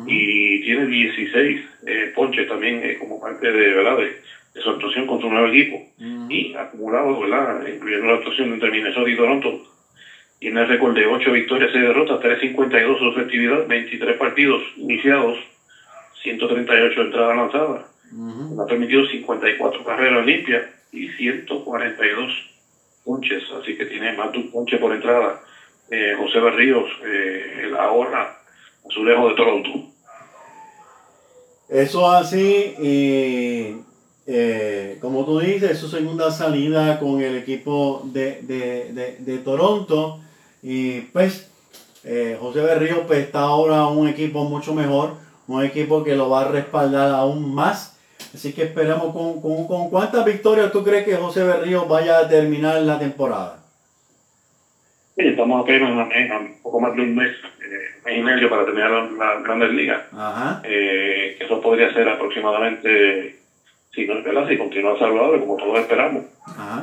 [0.07, 3.97] Y tiene 16 eh, ponches también eh, como parte de, ¿verdad?
[3.97, 4.13] De,
[4.61, 5.81] su actuación contra un nuevo equipo.
[6.29, 7.67] Y acumulado, ¿verdad?
[7.67, 9.57] Incluyendo la actuación entre Minnesota y Toronto,
[10.41, 15.37] tiene el récord de 8 victorias y derrotas, 3.52 su efectividad, 23 partidos iniciados,
[16.23, 17.83] 138 entradas lanzadas.
[18.59, 22.31] Ha permitido 54 carreras limpias y 142
[23.05, 25.41] ponches, así que tiene más de ponche por entrada.
[25.91, 28.39] Eh, José Berríos, eh, el ahora
[28.89, 29.71] azulejo de Toronto.
[31.69, 33.77] Eso así, y
[34.27, 40.21] eh, como tú dices, su segunda salida con el equipo de, de, de, de Toronto.
[40.63, 41.51] Y pues
[42.05, 45.15] eh, José Berrío pues, está ahora un equipo mucho mejor,
[45.47, 47.98] un equipo que lo va a respaldar aún más.
[48.35, 52.81] Así que esperamos con, con, cuántas victorias tú crees que José Berrío vaya a terminar
[52.83, 53.59] la temporada.
[55.17, 55.91] Sí, estamos apenas
[56.41, 60.03] un poco más de un mes, eh, mes y medio para terminar la, Grandes Ligas.
[60.65, 63.37] Eh, eso podría ser aproximadamente,
[63.93, 66.25] si no es verdad, si continúa saludable, como todos esperamos.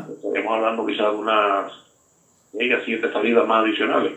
[0.09, 1.71] Estaríamos hablando quizás de unas
[2.59, 4.13] ella siete salidas más adicionales.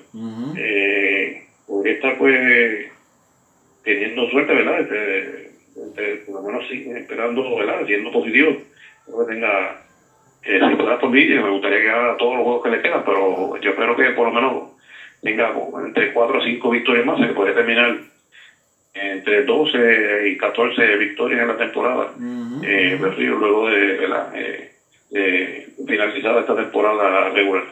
[0.56, 2.90] eh, porque está pues
[3.84, 4.80] teniendo suerte, ¿verdad?
[4.80, 5.47] Este,
[5.86, 7.84] este, por lo menos sí, esperando, ¿verdad?
[7.86, 8.56] Siendo positivo,
[9.06, 9.78] que tenga
[10.44, 13.56] eh, si por mí, me gustaría que haga todos los juegos que le quedan, pero
[13.60, 14.70] yo espero que por lo menos
[15.20, 15.52] tenga
[15.84, 17.98] entre 4 o 5 victorias más, que puede terminar
[18.94, 22.12] entre 12 y 14 victorias en la temporada.
[22.62, 24.32] eh, luego de, ¿verdad?
[25.10, 27.64] Eh, finalizada esta temporada regular.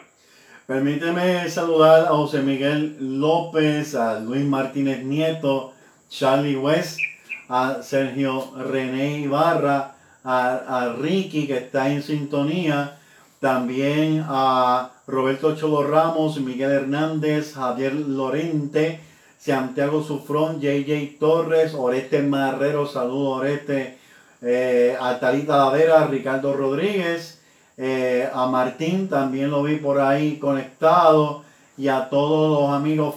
[0.66, 5.72] Permíteme saludar a José Miguel López, a Luis Martínez Nieto,
[6.08, 6.98] Charlie West,
[7.48, 12.98] a Sergio René Ibarra, a, Ricky que está en sintonía,
[13.40, 19.00] también a Roberto Cholo Ramos, Miguel Hernández, Javier Lorente,
[19.38, 23.98] Santiago Sufrón, JJ Torres, Oreste Marrero, saludo Oreste,
[24.42, 27.40] eh, a Talita Lavera, Ricardo Rodríguez,
[27.76, 31.42] eh, a Martín también lo vi por ahí conectado
[31.76, 33.16] y a todos los amigos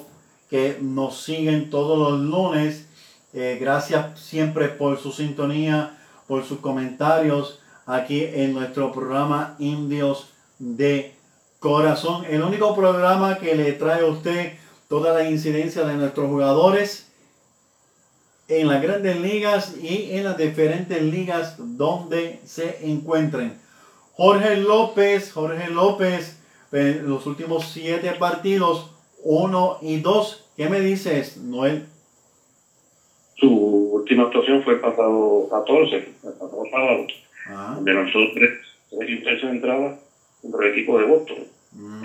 [0.49, 2.88] que nos siguen todos los lunes.
[3.34, 11.13] Eh, gracias siempre por su sintonía, por sus comentarios aquí en nuestro programa Indios de
[11.59, 12.25] Corazón.
[12.27, 14.53] El único programa que le trae a usted
[14.88, 17.07] toda la incidencia de nuestros jugadores
[18.47, 23.59] en las grandes ligas y en las diferentes ligas donde se encuentren.
[24.13, 26.38] Jorge López, Jorge López,
[26.71, 28.89] los últimos siete partidos,
[29.23, 30.45] uno y dos.
[30.57, 31.86] ¿Qué me dices, Noel?
[33.39, 33.49] Su
[33.93, 37.07] última actuación fue el pasado 14, el pasado sábado,
[37.51, 38.51] Ah, donde lanzó tres,
[38.91, 39.99] tres y tres entradas
[40.41, 41.37] contra el equipo de Boston,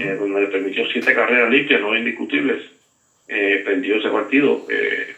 [0.01, 2.63] eh, donde le permitió siete carreras limpias, no indiscutibles.
[3.29, 4.65] Eh, perdió ese partido.
[4.71, 5.15] eh,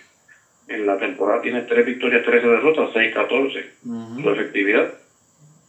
[0.68, 3.66] en la temporada tiene tres victorias, 13 derrotas, 6-14.
[3.84, 4.20] ujú.
[4.20, 4.94] Su efectividad,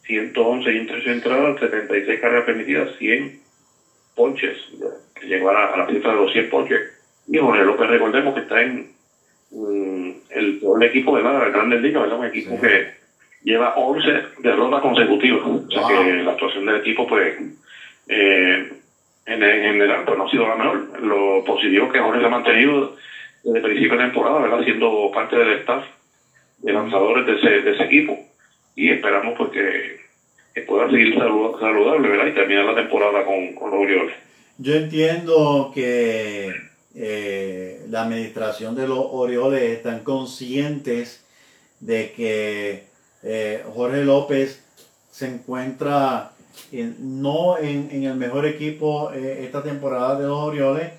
[0.05, 3.39] 111 y 13 entradas, 76 carreras permitidas, 100
[4.15, 4.57] ponches,
[5.13, 6.81] que llegó a la, a la de los 100 ponches.
[7.27, 8.91] Y Jorge López, recordemos que está en
[9.51, 12.17] mm, el peor equipo de la Grandes Ligas, ¿verdad?
[12.17, 12.61] Un equipo Sí.
[12.61, 12.83] que
[13.43, 15.41] lleva 11 derrotas consecutivas.
[15.43, 15.87] O sea Wow.
[15.89, 17.33] que la actuación del equipo, pues,
[18.07, 18.57] eh,
[19.25, 20.81] en, en general, pues no ha sido la mejor.
[21.01, 22.91] Lo positivo que Jorge se ha mantenido
[23.43, 24.59] desde el principio de temporada, ¿verdad?
[24.63, 25.83] Siendo parte del staff
[26.57, 28.17] de lanzadores de ese, de ese equipo.
[28.75, 29.95] Y esperamos pues que,
[30.53, 32.25] que pueda seguir salu- saludable, ¿verdad?
[32.25, 34.13] Y terminar la temporada con, con los Orioles.
[34.57, 36.49] Yo entiendo que
[36.99, 41.23] eh, la administración de los Orioles están conscientes
[41.79, 42.87] de que
[43.21, 44.63] eh, Jorge López
[45.11, 46.31] se encuentra
[46.71, 50.91] en- no en, en el mejor equipo eh, esta temporada de los Orioles.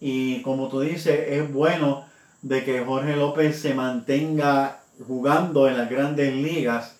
[0.00, 2.06] Y como tú dices es bueno
[2.40, 6.96] de que Jorge López se mantenga jugando en las grandes ligas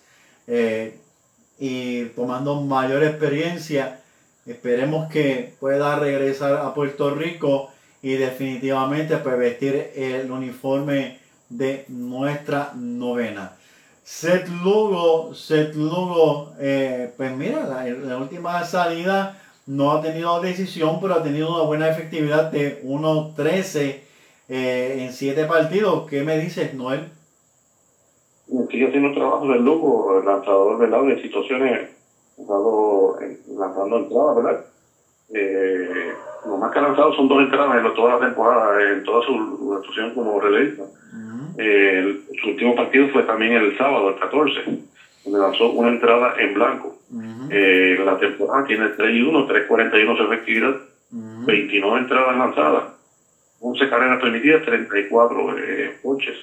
[1.59, 4.01] y tomando mayor experiencia.
[4.45, 7.71] Esperemos que pueda regresar a Puerto Rico
[8.05, 11.17] y definitivamente pues vestir el uniforme
[11.49, 13.53] de nuestra novena.
[14.03, 21.15] Seth Lugo, Seth Lugo, eh, pues mira, la, última salida no ha tenido decisión, pero
[21.15, 24.01] ha tenido una buena efectividad de 1.13
[24.49, 26.07] eh, en 7 partidos.
[26.07, 27.09] ¿Qué me dices, Noel?
[28.69, 31.01] Sigue haciendo un trabajo del lujo, el lanzador, ¿verdad?
[31.05, 31.89] De situaciones,
[32.37, 34.65] lanzado, en- lanzando entradas, ¿verdad?
[35.33, 36.13] Eh,
[36.45, 39.73] lo más que ha lanzado son dos entradas en toda la temporada, en toda su
[39.75, 40.83] actuación como relevista.
[41.57, 44.61] Eh, el- su último partido fue también el sábado, el 14,
[45.23, 46.93] donde lanzó una entrada en blanco.
[47.49, 50.75] Eh, la temporada tiene 3 y 1, 3.41 su efectividad,
[51.45, 52.85] 29 entradas lanzadas,
[53.59, 56.35] 11 carreras permitidas, 34 eh, ponches.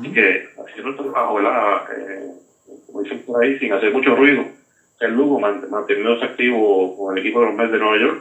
[0.00, 1.82] Así que haciendo el trabajo, ¿verdad?
[1.96, 2.26] Eh,
[2.86, 4.44] como dicen por ahí, sin hacer mucho ruido,
[4.98, 8.18] el Lugo man- manteniéndose activo con el equipo de los Mets de Nueva York.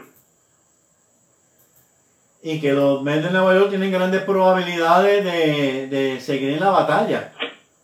[2.42, 6.70] Y que los Mets de Nueva York tienen grandes probabilidades de, de seguir en la
[6.70, 7.32] batalla.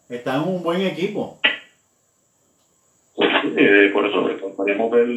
[0.08, 1.38] Están en un buen equipo.
[3.58, 5.08] Eh, por eso eh, podríamos ver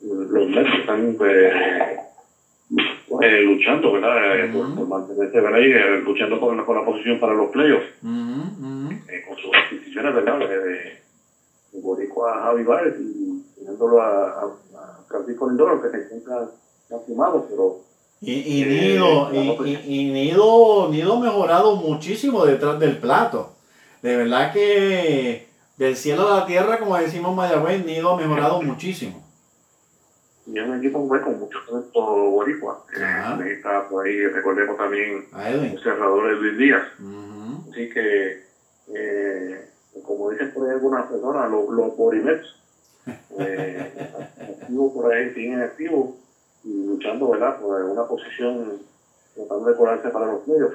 [0.00, 1.52] los Mets que están pues,
[3.22, 4.40] eh, luchando, ¿verdad?
[4.40, 5.58] Eh, por, por mantenerse ¿verdad?
[5.60, 7.86] Y, eh, luchando por, la- por la posición para los playoffs.
[9.08, 10.38] Eh, con sus adquisiciones, ¿verdad?
[10.48, 11.00] De,
[11.74, 16.46] Boricua a Javi Baez y teniéndolo a, a, a Francisco Lindoro, que se encuentra
[16.90, 17.78] lastimado, pero
[18.24, 23.54] Y, y Nido, y, y- y Nido, Nido mejorado muchísimo detrás del plato.
[24.00, 28.62] De verdad que del cielo a la tierra, como decimos en Mayagüez, Nido ha mejorado
[28.62, 29.20] muchísimo.
[30.46, 32.84] y es un equipo con mucho talento boricua.
[32.96, 35.26] Eh, está por ahí, recordemos también
[35.72, 36.82] el cerrador de Luis Díaz.
[37.00, 37.70] Ujú.
[37.72, 38.42] Así que,
[38.94, 39.68] eh,
[40.04, 42.46] como dicen por ahí algunas personas, los, los Borimets,
[43.38, 43.92] eh,
[44.94, 46.10] por ahí, siguen activos
[46.64, 48.80] y luchando, ¿verdad?, por una posición,
[49.34, 50.72] tratando de colarse para los medios.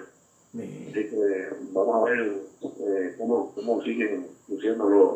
[0.51, 0.87] Sí.
[0.89, 2.31] Así que vamos a ver
[2.79, 5.11] eh, cómo, cómo siguen luciendo los,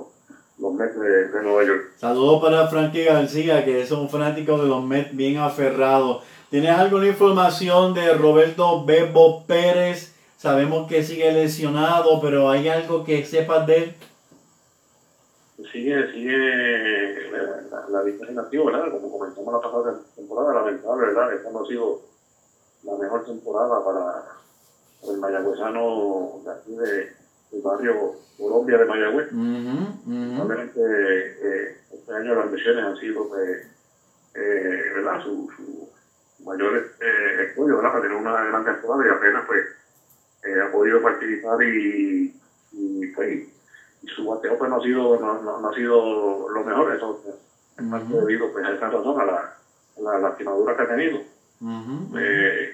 [0.60, 1.92] los Mets de, de Nueva York.
[1.98, 6.22] Saludos para Frankie García, que es un fanático de los Mets bien aferrado.
[6.50, 10.14] ¿Tienes alguna información de Roberto Bebo Pérez?
[10.38, 13.96] Sabemos que sigue lesionado, pero ¿hay algo que sepas de él?
[15.72, 17.01] Sigue, sigue
[17.72, 18.92] la, la lista negativa, ¿verdad?
[18.92, 21.34] Como comentamos la pasada temporada, lamentable, ¿verdad?
[21.34, 22.02] Esta no ha sido
[22.84, 24.24] la mejor temporada para
[25.10, 27.14] el mayagüezano de aquí de,
[27.52, 29.32] del barrio Colombia de Mayagüez.
[30.36, 33.68] Probablemente eh, este año las lesiones han sido, pues,
[34.36, 35.22] eh, ¿verdad?
[35.24, 35.90] Su, su
[36.46, 37.92] mayor eh, estudio, ¿verdad?
[37.92, 39.66] Para tener una gran temporada y apenas, pues,
[40.44, 42.36] ha podido participar y,
[42.72, 43.48] y, pues,
[44.02, 46.96] y su bateo, pues, no ha sido, no, no- no ha sido lo mejor.
[46.96, 47.22] Eso
[47.78, 51.22] es parte debido, pues, a esa razón, a la, a la lastimadura que ha tenido.
[51.60, 52.18] Ujú.
[52.18, 52.70] Eh,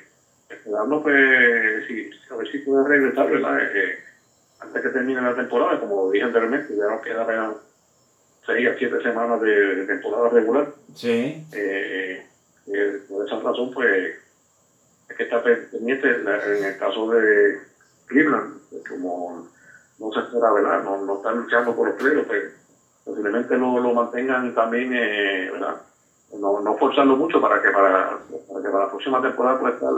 [0.49, 3.59] esperando, pues, si, a ver si puede regresar, ¿verdad?
[3.61, 3.97] Eh,
[4.59, 7.55] antes que termine la temporada, como dije anteriormente, ya nos quedan
[8.45, 10.67] seis a siete semanas de, de temporada regular.
[10.93, 11.41] Sí.
[11.51, 12.21] Eh,
[12.67, 14.13] eh, por esa razón, pues,
[15.09, 17.55] es que está pendiente, en el caso de,
[18.07, 19.45] Cleveland, como
[19.99, 20.81] no se espera, ¿verdad?
[20.81, 22.43] No, no están luchando por los playoffs, pues
[23.07, 25.81] posiblemente lo, lo mantengan también, eh, ¿verdad?
[26.39, 29.89] No, no forzarlo mucho para que para, para que para la próxima temporada pueda estar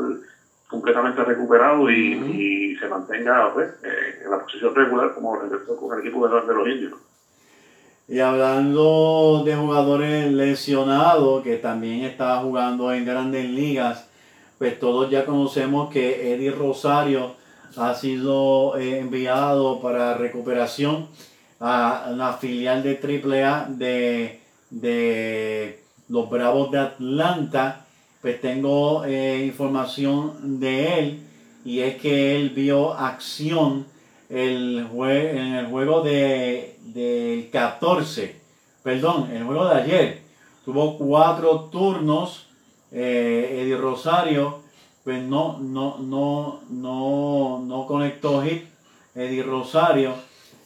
[0.70, 5.98] completamente recuperado y, y se mantenga pues, eh, en la posición regular como el, con
[5.98, 6.94] el equipo de, de los indios.
[8.08, 14.08] Y hablando de jugadores lesionados que también está jugando en grandes ligas,
[14.60, 17.36] pues todos ya conocemos que Eddie Rosario
[17.78, 21.08] ha sido eh, enviado para recuperación
[21.60, 24.40] a la filial de AAA de,
[24.70, 27.86] de los Bravos de Atlanta.
[28.22, 31.20] Pues tengo eh, información de él
[31.64, 33.86] y es que él vio acción
[34.30, 38.36] el jue en el juego de, del 14,
[38.84, 40.22] perdón, el juego de ayer.
[40.66, 42.46] Tuvo cuatro turnos.
[42.92, 44.62] Eh, Eddie Rosario,
[45.04, 48.64] pues no, no, no, no, no conectó hit.
[49.14, 50.14] Eddie Rosario,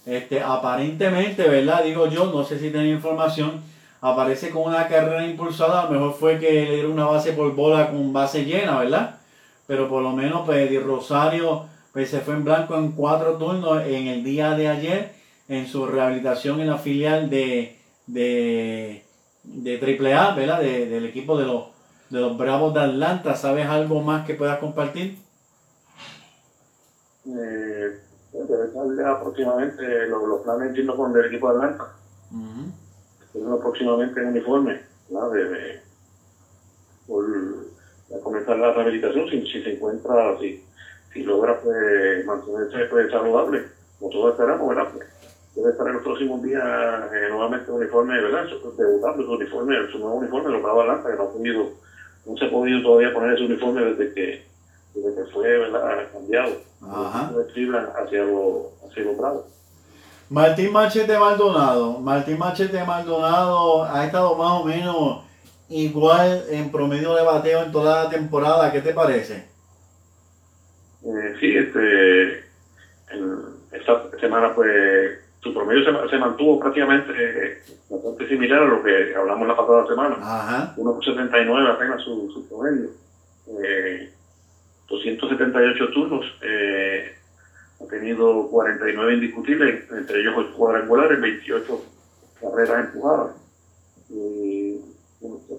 [0.05, 1.83] este, aparentemente, ¿verdad?
[1.83, 3.61] Digo yo, no sé si tenía información,
[4.01, 8.11] aparece con una carrera impulsada, mejor fue que le dieron una base por bola con
[8.11, 9.19] base llena, ¿verdad?
[9.67, 14.07] Pero por lo menos, pues Rosario pues se fue en blanco en cuatro turnos en
[14.07, 15.13] el día de ayer
[15.47, 17.77] en su rehabilitación en la filial de,
[18.07, 19.05] de,
[19.43, 20.59] de AAA, ¿verdad?
[20.59, 21.65] De, del equipo de los,
[22.09, 23.35] de los Bravos de Atlanta.
[23.35, 25.19] ¿Sabes algo más que puedas compartir?
[27.25, 27.72] Eh,
[28.83, 31.95] debe estar aproximadamente los, los planes entiendo con el equipo de Atlanta.
[32.31, 34.79] Uh próximamente en uniforme,
[35.09, 35.31] ¿verdad?
[35.31, 35.81] De, de,
[37.07, 37.25] por
[38.15, 40.63] a comenzar la rehabilitación si, si se encuentra así
[41.13, 43.63] si logra pues, mantenerse pues, saludable,
[43.99, 44.91] como todos esperamos, ¿verdad?
[44.91, 45.07] Pues,
[45.55, 46.63] debe estar en los próximos días
[47.13, 48.45] eh, nuevamente uniforme, ¿verdad?
[48.75, 51.69] Debutando su uniforme, su nuevo uniforme, lo Bravo Atlanta, que no ha podido,
[52.25, 54.45] no se ha podido todavía poner ese uniforme desde que,
[54.95, 56.11] desde que fue, ¿verdad?
[56.11, 56.55] Cambiado.
[56.91, 57.31] Ajá.
[58.03, 58.71] hacia lo
[59.17, 59.45] Bravos.
[60.29, 61.99] Martín Machete Maldonado.
[61.99, 65.23] Martín Machete Maldonado ha estado más o menos
[65.69, 68.71] igual en promedio de bateo en toda la temporada.
[68.71, 69.47] ¿Qué te parece?
[71.05, 72.39] Eh, sí, este,
[73.71, 79.13] esta semana pues su promedio se, se mantuvo prácticamente eh, bastante similar a lo que
[79.15, 80.15] hablamos la pasada semana.
[80.21, 80.73] Ajá.
[80.77, 82.89] 1.79 apenas su, su promedio.
[83.61, 84.13] Eh,
[84.87, 86.25] 278 turnos.
[86.41, 87.15] Eh,
[87.81, 91.85] ha tenido 49 indiscutibles, entre ellos 8 cuadrangulares, 28
[92.41, 93.35] carreras empujadas.
[94.09, 94.77] Y,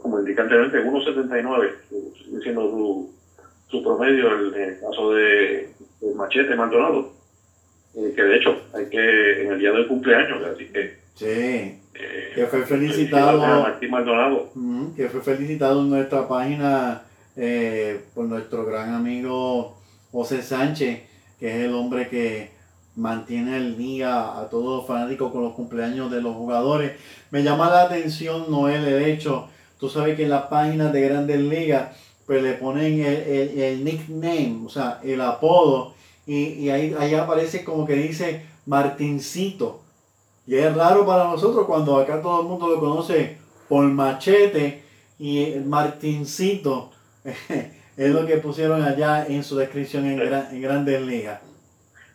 [0.01, 1.71] como indicantemente, 1.79,
[2.17, 3.15] sigue siendo su
[3.75, 5.71] su promedio en el caso de,
[6.01, 7.13] de Machete Maldonado,
[7.97, 12.33] eh, que de hecho hay que en el día del cumpleaños, así que sí, eh,
[12.35, 14.53] que fue felicitado Martín Maldonado,
[14.97, 17.03] que fue felicitado en nuestra página
[17.37, 19.77] eh, por nuestro gran amigo
[20.13, 21.03] José Sánchez,
[21.39, 22.53] que es el hombre que
[22.97, 26.93] mantiene el día a todos los fanáticos con los cumpleaños de los jugadores.
[27.31, 29.49] Me llama la atención, Noel, el hecho,
[29.81, 34.63] tú sabes que en las páginas de Grandes Ligas pues le ponen el, el, nickname,
[34.65, 35.95] o sea, el apodo,
[36.27, 39.83] y, y ahí, ahí, aparece como que dice Martincito.
[40.47, 43.37] Y es raro para nosotros cuando acá todo el mundo lo conoce
[43.69, 44.83] por machete
[45.19, 46.94] y el Martincito
[47.97, 51.41] es lo que pusieron allá en su descripción en, en Grandes Ligas.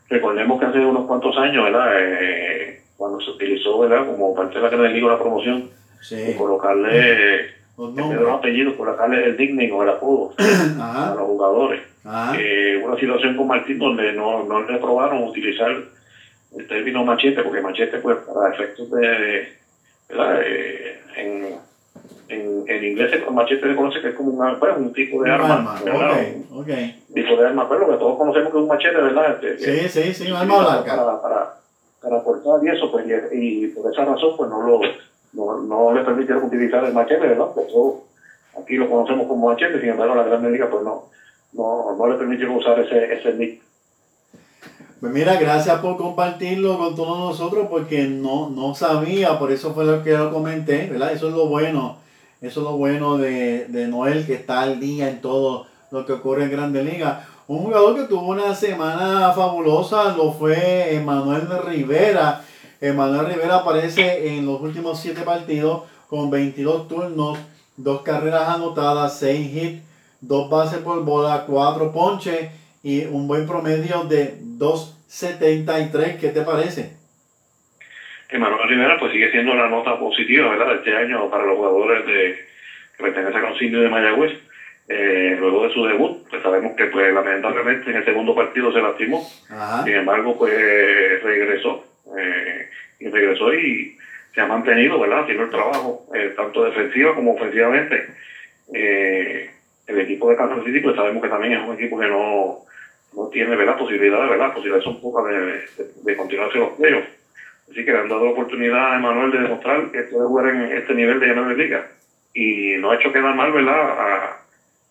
[0.09, 1.91] Recordemos que hace unos cuantos años, ¿verdad?
[1.99, 4.05] Eh, cuando se utilizó, ¿verdad?
[4.05, 5.69] Como parte de la Grandes Ligas la promoción,
[6.01, 6.35] sí.
[6.37, 8.21] colocarle los nombres.
[8.21, 10.33] los apellidos, colocarle el nickname o el apodo
[10.79, 11.81] a los jugadores.
[12.37, 15.71] Eh, una situación con Martín donde no, no le aprobaron utilizar
[16.57, 19.53] el término machete, porque machete, pues, para efectos de.
[20.09, 20.41] ¿verdad?
[20.43, 21.68] Eh, en,
[22.29, 25.29] en, en, inglés el machete se conoce que es como un, pues, un tipo de
[25.29, 25.77] un arma.
[25.77, 26.11] arma.
[26.11, 27.03] Okay, okay.
[27.09, 29.43] Un tipo de arma, pero que todos conocemos que es un machete, ¿verdad?
[29.43, 30.95] Este, sí, sí, sí, un arma blanca.
[30.95, 31.53] Para, para,
[32.01, 34.81] para cortar y eso, pues, y, y por esa razón, pues no lo
[35.33, 37.47] no, no le permitieron utilizar el machete, ¿verdad?
[37.53, 37.67] Pues
[38.59, 41.05] aquí lo conocemos como machete, sin embargo la Gran Liga pues no,
[41.53, 43.61] no, no le permitieron usar ese, ese nick.
[44.99, 49.85] Pues mira, gracias por compartirlo con todos nosotros porque no, no sabía, por eso fue
[49.85, 51.13] lo que lo comenté, ¿verdad?
[51.13, 51.97] Eso es lo bueno,
[52.41, 56.13] eso es lo bueno de, de Noel que está al día en todo lo que
[56.13, 57.27] ocurre en Grande Liga.
[57.47, 62.43] Un jugador que tuvo una semana fabulosa lo fue Emanuel Rivera,
[62.81, 67.37] Emanuel Rivera aparece en los últimos 7 partidos con 22 turnos,
[67.75, 69.83] 2 carreras anotadas, 6 hits,
[70.21, 76.19] 2 bases por bola, 4 ponches y un buen promedio de 2.73.
[76.19, 76.98] ¿Qué te parece?
[78.29, 80.75] Emanuel Rivera pues sigue siendo la nota positiva, ¿verdad?
[80.75, 82.35] Este año para los jugadores de,
[82.97, 84.33] que pertenecen a indios de Mayagüez.
[84.87, 88.81] eh, luego de su debut, pues sabemos que pues lamentablemente en el segundo partido se
[88.81, 89.83] lastimó, Ajá.
[89.83, 91.83] sin embargo pues regresó,
[92.17, 92.69] eh,
[92.99, 93.97] y regresó y
[94.33, 95.21] se ha mantenido, ¿verdad?
[95.21, 98.07] Haciendo el trabajo, eh, tanto defensiva como ofensivamente.
[98.73, 99.49] Eh,
[99.87, 102.59] el equipo de Kansas City pues sabemos que también es un equipo que no,
[103.15, 103.77] no tiene, ¿verdad?
[103.77, 104.53] Posibilidades, ¿verdad?
[104.53, 107.07] Posibilidades son pocas de, de, de continuar hacia los playoffs.
[107.69, 110.77] Así que le han dado la oportunidad a Emanuel de demostrar que puede jugar en
[110.77, 111.85] este nivel de Grandes Ligas.
[112.33, 113.89] Y no ha hecho quedar mal, ¿verdad?
[113.89, 114.39] A,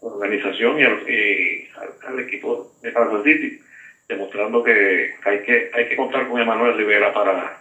[0.00, 3.58] la organización y al, y al, al equipo de Kansas City,
[4.08, 7.58] demostrando que hay que hay que contar con Emanuel Rivera para,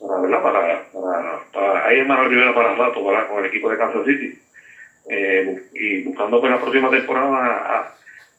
[0.00, 0.42] para, ¿verdad?
[0.42, 3.28] para, para, para hay Emanuel Rivera para rato ¿verdad?
[3.28, 4.36] con el equipo de Kansas City.
[5.08, 7.92] Eh, y buscando pues la próxima temporada a,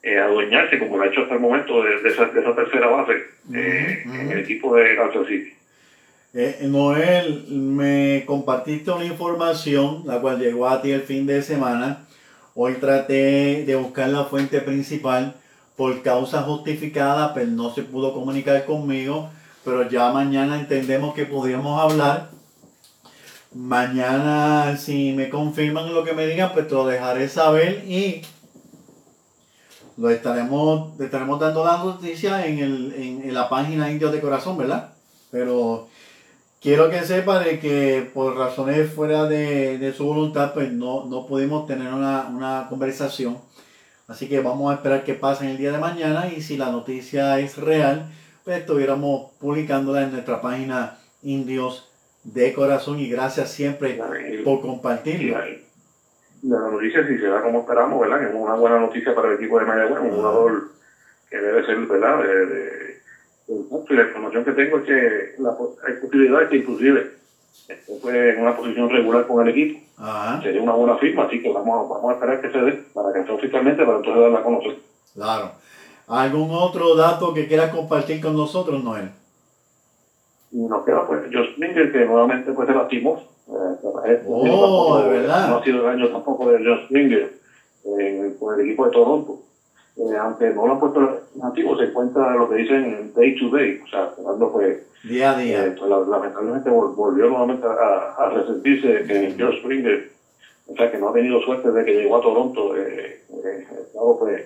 [0.04, 2.88] eh, adueñarse, como lo ha hecho hasta el momento, de, de, esa, de esa tercera
[2.88, 3.24] base
[3.54, 5.57] eh, en el equipo de Kansas City.
[6.34, 12.06] Eh, Noel, me compartiste una información, la cual llegó a ti el fin de semana.
[12.54, 15.36] Hoy traté de buscar la fuente principal
[15.78, 19.30] por causa justificada, pero no se pudo comunicar conmigo.
[19.64, 22.30] Pero ya mañana entendemos que podríamos hablar.
[23.54, 28.22] Mañana, si me confirman lo que me digan, pues te lo dejaré saber y
[29.96, 34.58] lo estaremos, estaremos dando la noticia en, el, en, en la página Indios de Corazón,
[34.58, 34.94] ¿verdad?
[35.32, 35.88] Pero
[36.68, 41.26] quiero que sepa de que por razones fuera de, de su voluntad, pues no, no
[41.26, 43.38] pudimos tener una, una, conversación.
[44.10, 46.70] Así que vamos a esperar que pase en el día de mañana y si la
[46.70, 48.10] noticia es real,
[48.44, 51.90] pues estuviéramos publicándola en nuestra página Indios
[52.26, 53.98] de Corazón y gracias siempre
[54.44, 55.38] por compartirlo.
[56.44, 58.20] La noticia, si se da como esperamos, ¿verdad?
[58.20, 60.72] Que es una buena noticia para el equipo de Mayagüez, un jugador
[61.30, 62.24] que debe ser, ¿verdad?
[62.24, 62.97] De, de,
[63.48, 65.56] y la información que tengo es que la,
[65.88, 67.12] hay posibilidades que inclusive
[67.68, 69.80] esté pues, en una posición regular con el equipo.
[69.98, 70.42] Ajá.
[70.42, 73.24] Sería una buena firma, así que vamos, vamos a esperar que se dé para que
[73.24, 74.78] sea oficialmente, para entonces darla a conocer.
[75.14, 75.52] Claro.
[76.08, 79.10] ¿Algún otro dato que quieras compartir con nosotros, Noel?
[80.52, 83.22] Y nos queda pues Josh que nuevamente pues se lastimó.
[83.48, 85.50] Eh, oh, tampoco, de verdad.
[85.50, 87.34] No ha sido el año tampoco de Josh Minger
[87.86, 89.40] eh, con el equipo de Toronto.
[90.00, 93.82] Eh, aunque no lo han puesto nativo, se encuentra lo que dicen day to day,
[93.84, 95.66] o sea, jugando pues día a día.
[95.66, 100.12] Eh, pues, lamentablemente volvió nuevamente a, a resentirse que George Springer,
[100.68, 104.20] o sea, que no ha tenido suerte de que llegó a Toronto, eh, eh, estado,
[104.20, 104.46] pues,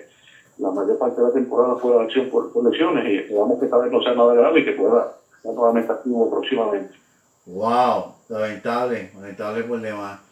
[0.56, 3.64] la mayor parte de la temporada fue de acción por, por lesiones y esperamos que
[3.66, 6.94] esta vez no sea nada grave y que pueda estar nuevamente activo próximamente.
[7.44, 10.22] Wow, lamentable, lamentable problema.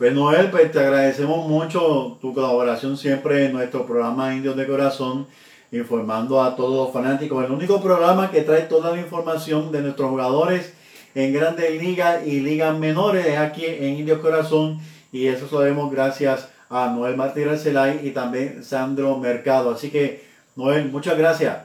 [0.00, 5.26] Pues Noel, pues te agradecemos mucho tu colaboración siempre en nuestro programa Indios de Corazón,
[5.72, 7.44] informando a todos los fanáticos.
[7.44, 10.74] El único programa que trae toda la información de nuestros jugadores
[11.14, 14.78] en grandes ligas y ligas menores es aquí en Indios Corazón
[15.12, 19.70] y eso sabemos gracias a Noel Martínez Celay y también Sandro Mercado.
[19.70, 20.24] Así que
[20.56, 21.58] Noel, muchas gracias.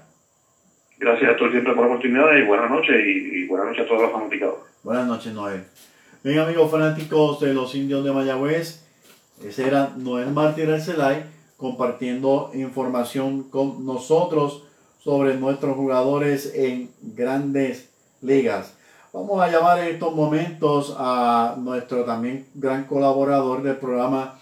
[1.00, 3.88] Gracias a todos siempre por la oportunidad y buenas noches y, y buenas noches a
[3.88, 4.56] todos los fanáticos.
[4.84, 5.64] Buenas noches, Noel.
[6.26, 8.82] Bien, amigos fanáticos de los indios de Mayagüez,
[9.44, 11.24] ese era Noel Martínez Celay
[11.56, 14.64] compartiendo información con nosotros
[15.04, 17.90] sobre nuestros jugadores en grandes
[18.24, 18.74] ligas.
[19.14, 24.40] Vamos a llamar en estos momentos a nuestro también gran colaborador del programa,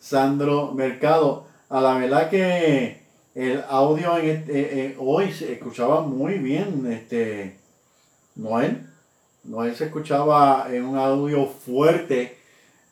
[0.00, 1.44] Sandro Mercado.
[1.68, 3.02] A la verdad que
[3.36, 7.56] el audio en este, eh, hoy se escuchaba muy bien, este,
[8.34, 8.89] Noel.
[9.44, 12.36] Noel se escuchaba en un audio fuerte,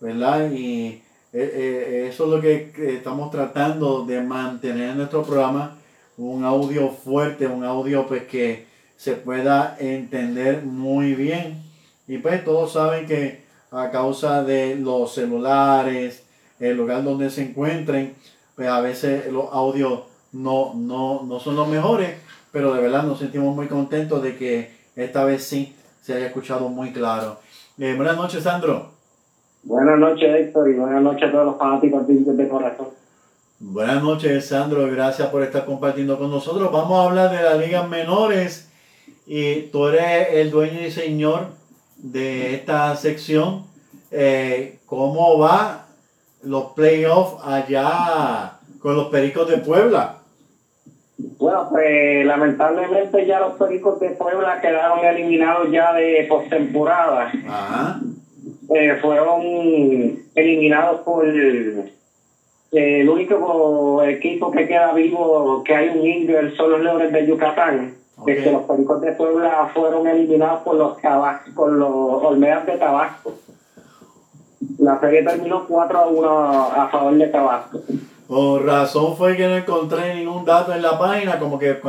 [0.00, 0.50] ¿verdad?
[0.50, 5.76] Y eh, eh, eso es lo que estamos tratando de mantener en nuestro programa,
[6.16, 11.62] un audio fuerte, un audio pues que se pueda entender muy bien.
[12.06, 16.24] Y pues todos saben que a causa de los celulares,
[16.58, 18.14] el lugar donde se encuentren,
[18.56, 22.16] pues a veces los audios no, no, no son los mejores,
[22.50, 26.68] pero de verdad nos sentimos muy contentos de que esta vez sí se haya escuchado
[26.68, 27.38] muy claro.
[27.78, 28.90] Eh, buenas noches, Sandro.
[29.62, 32.88] Buenas noches, Héctor, y buenas noches a todos los fanáticos de corazón.
[33.60, 34.86] Buenas noches, Sandro.
[34.88, 36.70] Gracias por estar compartiendo con nosotros.
[36.70, 38.70] Vamos a hablar de las ligas menores.
[39.26, 41.48] Y tú eres el dueño y señor
[41.96, 43.64] de esta sección.
[44.10, 45.86] Eh, ¿Cómo va
[46.42, 50.17] los playoffs allá con los Pericos de Puebla?
[51.18, 57.32] Bueno, pues lamentablemente ya los Pericos de Puebla quedaron eliminados ya de postemporada.
[57.48, 58.00] Ajá.
[58.70, 59.40] Eh, fueron
[60.34, 61.90] eliminados por el,
[62.70, 67.94] el, único equipo que queda vivo que hay un indio, son los Leones de Yucatán.
[68.18, 68.42] Okay.
[68.42, 73.34] Que los Pericos de Puebla fueron eliminados por los tabasco, por los Olmedas de Tabasco.
[74.78, 77.80] La serie terminó 4 a 1 a favor de Tabasco.
[78.28, 81.80] Por razón fue que no encontré ningún dato en la página, como que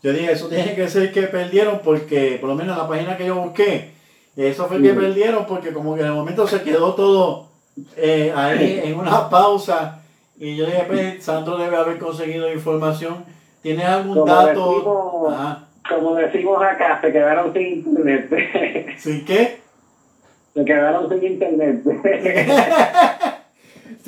[0.00, 3.16] yo dije, eso tiene que ser que perdieron porque, por lo menos en la página
[3.16, 3.90] que yo busqué,
[4.36, 7.48] eso fue que perdieron porque como que en el momento se quedó todo
[7.96, 10.00] eh, ahí en una pausa
[10.38, 13.24] y yo dije, pues, Sandro debe haber conseguido información.
[13.60, 14.70] ¿Tienes algún Como dato?
[14.70, 15.64] decimos- Ajá.
[15.88, 18.94] Como decimos acá, se quedaron sin internet.
[18.98, 19.58] ¿Sin qué?
[20.54, 21.82] se quedaron sin internet.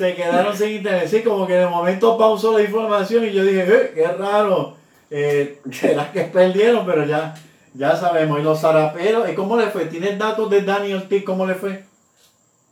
[0.01, 1.07] se quedaron sin internet.
[1.07, 4.73] Sí, como que el momento pausó la información y yo dije, eh, qué raro.
[5.11, 7.35] Eh, será que perdieron, pero ya,
[7.75, 8.39] ya sabemos.
[8.39, 9.85] Y los zaraperos, ¿y cómo le fue?
[9.85, 11.23] ¿Tienes datos de Dani Ortiz?
[11.23, 11.83] ¿Cómo le fue?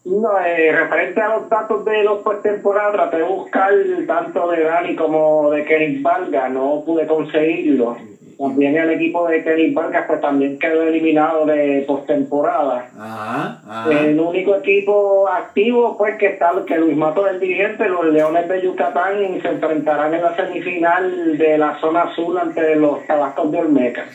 [0.05, 3.73] No, eh, referente a los datos de los postemporadas, traté de buscar
[4.07, 7.95] tanto de Dani como de Kenny Vargas, no pude conseguirlo.
[8.39, 12.89] También el equipo de Kenny Vargas pues también quedó eliminado de postemporada.
[12.97, 13.91] Ajá, ajá.
[13.91, 18.47] El único equipo activo pues que está que Luis Mato es el dirigente, los Leones
[18.47, 23.51] de Yucatán y se enfrentarán en la semifinal de la zona azul ante los Tabascos
[23.51, 24.05] de Olmeca.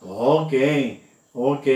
[0.00, 0.54] Ok,
[1.34, 1.66] ok.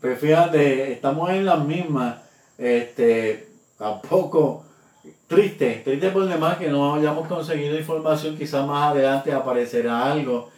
[0.00, 2.22] Pues fíjate, estamos en las mismas.
[2.56, 4.62] Este, tampoco
[5.26, 8.36] triste, triste por demás que no hayamos conseguido información.
[8.36, 10.52] Quizás más adelante aparecerá algo.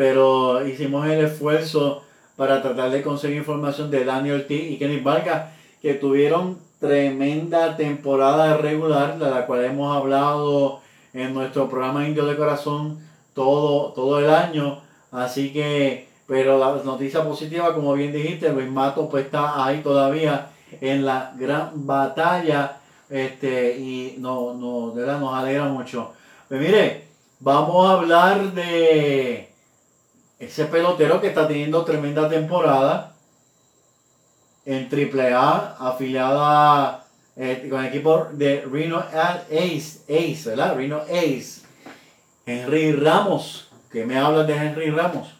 [0.00, 2.02] Pero hicimos el esfuerzo
[2.34, 5.50] para tratar de conseguir información de Dani Ortiz y Kenny Vargas,
[5.82, 10.80] que tuvieron tremenda temporada regular, de la cual hemos hablado
[11.12, 12.98] en nuestro programa Indio de Corazón
[13.34, 14.80] todo, todo el año.
[15.12, 20.48] Así que, pero la noticia positiva, como bien dijiste, Luis Mato pues está ahí todavía
[20.80, 22.78] en la gran batalla
[23.10, 26.14] este, y no, no, de verdad nos alegra mucho.
[26.48, 27.04] Pues mire,
[27.38, 29.49] vamos a hablar de
[30.40, 33.12] ese pelotero que está teniendo tremenda temporada
[34.64, 37.04] en AAA, afiliada
[37.36, 40.76] eh, con el equipo de Reno Ace, Ace, ¿verdad?
[40.76, 41.60] Reno Ace.
[42.46, 45.36] Henry Ramos, que me hablas de Henry Ramos.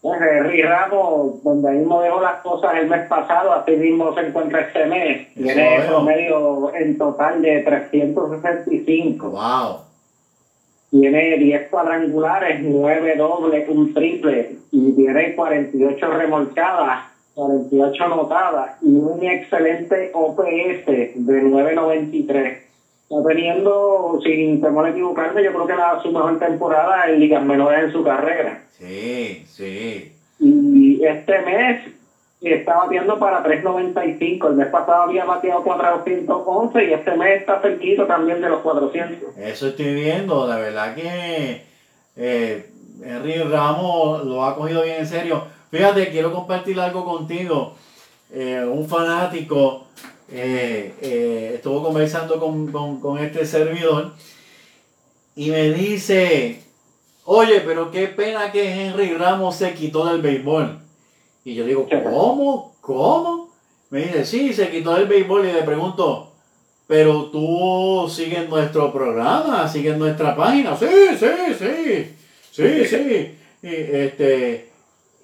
[0.00, 4.60] Pues Henry Ramos, donde mismo dejó las cosas el mes pasado, así mismo se encuentra
[4.62, 5.32] este mes.
[5.34, 9.30] Tiene promedio en total de 365.
[9.30, 9.87] Wow.
[10.90, 19.22] Tiene 10 cuadrangulares, 9 dobles, un triple y tiene 48 remolcadas, 48 anotadas y un
[19.22, 22.58] excelente OPS de 993.
[23.10, 27.44] Está teniendo, sin temor a equivocarme, yo creo que la su mejor temporada en ligas
[27.44, 28.62] menores en su carrera.
[28.78, 30.12] Sí, sí.
[30.40, 31.80] Y este mes
[32.40, 34.48] está bateando para 3.95.
[34.48, 39.36] El mes pasado había bateado 411 y este mes está cerquito también de los 400.
[39.36, 41.64] Eso estoy viendo, la verdad que
[42.16, 42.70] eh,
[43.04, 45.44] Henry Ramos lo ha cogido bien en serio.
[45.70, 47.74] Fíjate, quiero compartir algo contigo.
[48.32, 49.86] Eh, un fanático
[50.30, 54.12] eh, estuvo conversando con, con- con este servidor
[55.34, 56.62] y me dice,
[57.24, 60.78] oye, pero qué pena que Henry Ramos se quitó del béisbol.
[61.48, 62.74] Y yo digo, ¿cómo?
[62.82, 63.48] ¿Cómo?
[63.88, 66.30] Me dice, sí, se quitó del béisbol y le pregunto,
[66.86, 70.76] pero tú sigues nuestro programa, sigues nuestra página.
[70.76, 70.86] Sí,
[71.18, 71.26] sí,
[71.58, 72.14] sí,
[72.52, 73.38] sí, sí.
[73.62, 74.68] Y, este,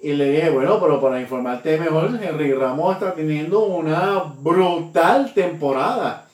[0.03, 6.27] y le dije, bueno, pero para informarte mejor, Henry Ramos está teniendo una brutal temporada.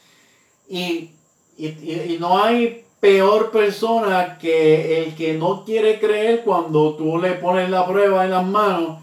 [0.68, 1.10] Y,
[1.58, 7.18] y, y- y no hay peor persona que el que no quiere creer cuando tú
[7.18, 8.98] le pones la prueba en las manos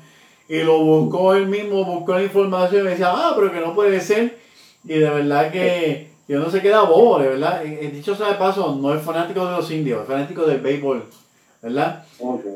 [0.49, 3.75] y lo buscó él mismo, buscó la información y me decía, ah, pero que no
[3.75, 4.37] puede ser.
[4.85, 7.65] Y de verdad que yo no se queda bobo, de verdad.
[7.65, 10.61] Eh, eh, Dicho sea de paso, no es fanático de los indios, es fanático del
[10.61, 11.03] béisbol,
[11.61, 12.05] ¿verdad?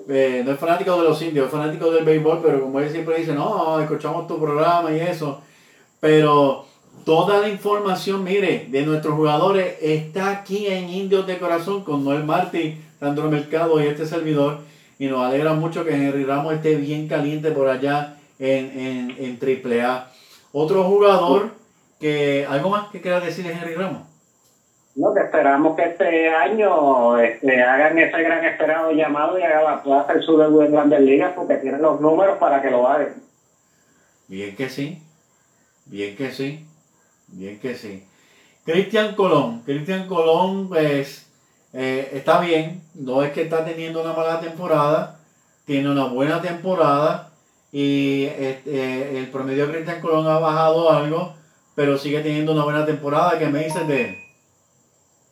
[0.10, 3.18] Eh, no es fanático de los indios, es fanático del béisbol, pero como él siempre
[3.18, 5.42] dice, no, escuchamos tu programa y eso.
[6.00, 6.66] Pero
[7.06, 12.24] toda la información, mire, de nuestros jugadores está aquí en Indios de Corazón con Noel
[12.24, 14.60] Martí, Sandro Mercado y este servidor.
[15.02, 19.84] Y nos alegra mucho que Henry Ramos esté bien caliente por allá en, en, en
[19.84, 20.12] AAA.
[20.52, 21.54] Otro jugador
[22.00, 24.04] que, ¿algo más que quiera decir de Henry Ramos?
[24.96, 29.82] No, que esperamos que este año este, hagan ese gran esperado llamado y haga la,
[29.82, 33.16] pueda hacer su debut en Grandes Ligas porque tienen los números para que lo hagan.
[34.28, 35.02] Bien que sí,
[35.88, 36.64] bien que sí,
[37.26, 38.06] bien que sí.
[38.66, 41.28] Cristian Colón, Cristian Colón pues
[41.74, 45.20] eh, está bien, no es que está teniendo una mala temporada,
[45.66, 47.30] tiene una buena temporada
[47.72, 51.34] y este, el promedio de Cristian Colón ha bajado algo,
[51.76, 53.40] pero sigue teniendo una buena temporada.
[53.40, 54.16] ¿Qué me dices de él?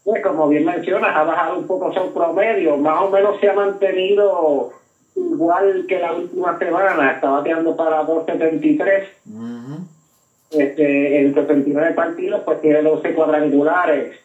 [0.05, 3.53] Pues como bien mencionas, ha bajado un poco su promedio, más o menos se ha
[3.53, 4.71] mantenido
[5.15, 9.03] igual que la última semana, está bateando para 2.73.
[10.51, 14.17] Este, en 79 partidos, pues tiene 12 cuadrangulares,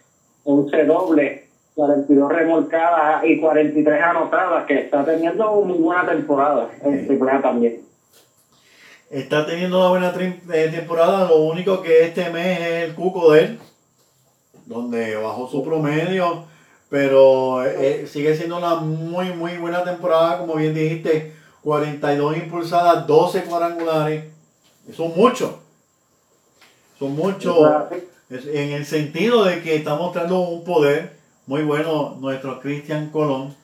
[0.45, 1.44] 11 dobles,
[1.75, 7.83] 42 remolcadas y 43 anotadas, que está teniendo una muy buena temporada en AAA también.
[9.11, 10.15] Está teniendo una buena
[10.53, 13.59] eh, temporada, lo único que este mes es el cuco de él,
[14.67, 16.45] donde bajó su promedio,
[16.89, 23.07] pero eh, eh, sigue siendo una muy, muy buena temporada, como bien dijiste, 42 impulsadas,
[23.07, 24.25] 12 cuadrangulares,
[24.93, 25.51] son muchos,
[26.99, 27.57] son muchos,
[28.31, 33.55] en el sentido de que está mostrando un poder muy bueno nuestro Cristian Colón,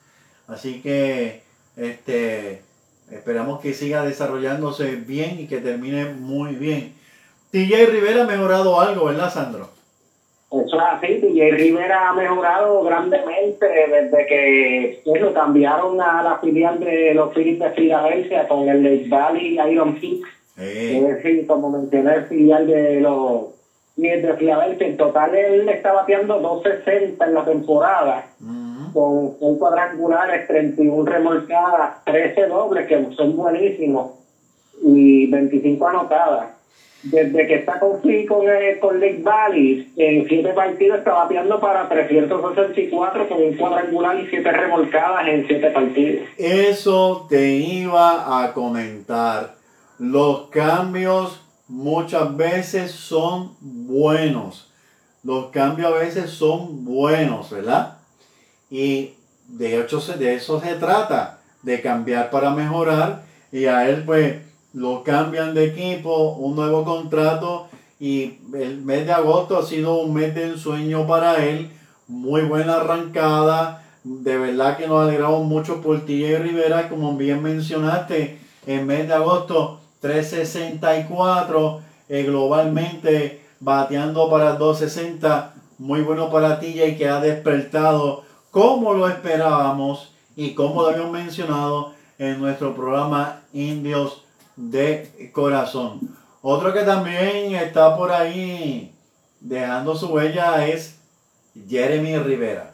[0.46, 1.42] así que
[1.76, 2.62] este
[3.10, 6.94] esperamos que siga desarrollándose bien y que termine muy bien.
[7.50, 9.68] TJ Rivera ha mejorado algo, ¿verdad, Sandro?
[10.50, 16.80] Eso es así, TJ Rivera ha mejorado grandemente desde que lo cambiaron a la filial
[16.80, 20.28] de los Phillies de Filadelfia con el Lake Valley Iron Kicks.
[20.56, 23.59] Es decir, como mencioné, el filial de los
[24.00, 24.86] De Filadelfia.
[24.86, 28.26] En total, él está bateando 260 en la temporada,
[28.92, 34.12] con un cuadrangulares, 31 remolcadas, 13 dobles, que son buenísimos,
[34.82, 36.60] y 25 anotadas.
[37.02, 41.88] Desde que está con, con, eh, con Lake Valley, en 7 partidos está bateando para
[41.88, 46.28] 364 con un cuadrangular y 7 remolcadas en 7 partidos.
[46.36, 49.54] Eso te iba a comentar.
[49.98, 51.40] Los cambios
[51.70, 54.68] muchas veces son buenos.
[55.22, 57.98] Los cambios a veces son buenos, ¿verdad?
[58.70, 59.12] Y
[59.46, 63.22] de hecho de eso se trata, de cambiar para mejorar.
[63.52, 64.38] Y a él pues
[64.72, 67.68] lo cambian de equipo, un nuevo contrato.
[68.00, 71.70] Y el mes de agosto ha sido un mes de ensueño para él.
[72.08, 73.84] Muy buena arrancada.
[74.02, 79.14] De verdad que nos alegramos mucho por TJ Rivera, como bien mencionaste, en mes de
[79.14, 88.94] agosto 364, eh, globalmente bateando para 260, muy bueno para TJ que ha despertado como
[88.94, 94.24] lo esperábamos y como lo habíamos mencionado en nuestro programa Indios
[94.56, 96.00] de Corazón.
[96.42, 98.92] Otro que también está por ahí
[99.40, 100.98] dejando su huella es
[101.68, 102.69] Jeremy Rivera.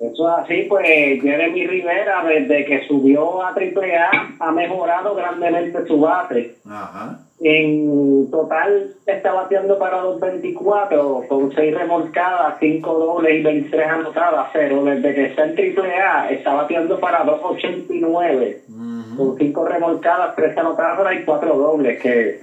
[0.00, 6.00] Eso es así, pues Jeremy Rivera, desde que subió a AAA, ha mejorado grandemente su
[6.00, 6.54] bate.
[6.66, 7.18] Ajá.
[7.42, 14.84] En total está bateando para 2.24 con 6 remolcadas, 5 dobles y 23 anotadas, pero
[14.84, 21.24] desde que está en AAA está bateando para 2.89 con 5 remolcadas, 3 anotadas y
[21.24, 22.40] 4 dobles, que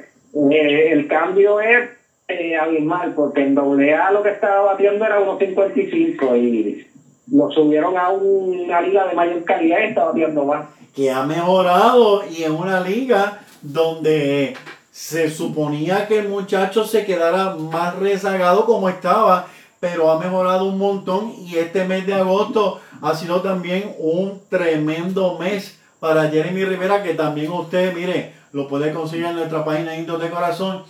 [0.51, 1.89] eh, el cambio es
[2.27, 6.86] eh, abismal, porque en AA lo que estaba batiendo era 1.55 y
[7.31, 10.65] lo subieron a una liga de mayor calidad y está batiendo más.
[10.95, 14.55] que ha mejorado y en una liga donde
[14.91, 19.47] se suponía que el muchacho se quedara más rezagado como estaba,
[19.79, 25.37] pero ha mejorado un montón y este mes de agosto ha sido también un tremendo
[25.37, 30.19] mes para Jeremy Rivera que también usted, mire, lo puede conseguir en nuestra página Indios
[30.19, 30.83] de Corazón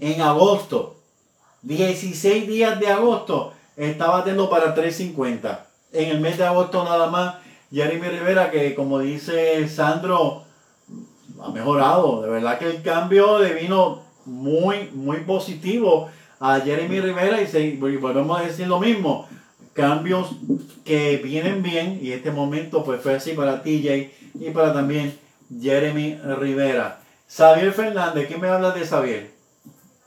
[0.00, 0.96] en agosto.
[1.62, 5.65] 16 días de agosto está batiendo para 350.
[5.92, 7.36] En el mes de agosto nada más,
[7.72, 10.44] Jeremy Rivera, que como dice Sandro,
[11.42, 12.22] ha mejorado.
[12.22, 16.08] De verdad que el cambio le vino muy, muy positivo
[16.40, 19.28] a Jeremy Rivera y, se, volvemos a decir lo mismo.
[19.72, 20.30] Cambios
[20.84, 25.18] que vienen bien y este momento pues fue así para TJ y para también
[25.60, 27.00] Jeremy Rivera.
[27.28, 29.30] Xavier Fernández, ¿qué me hablas de Xavier?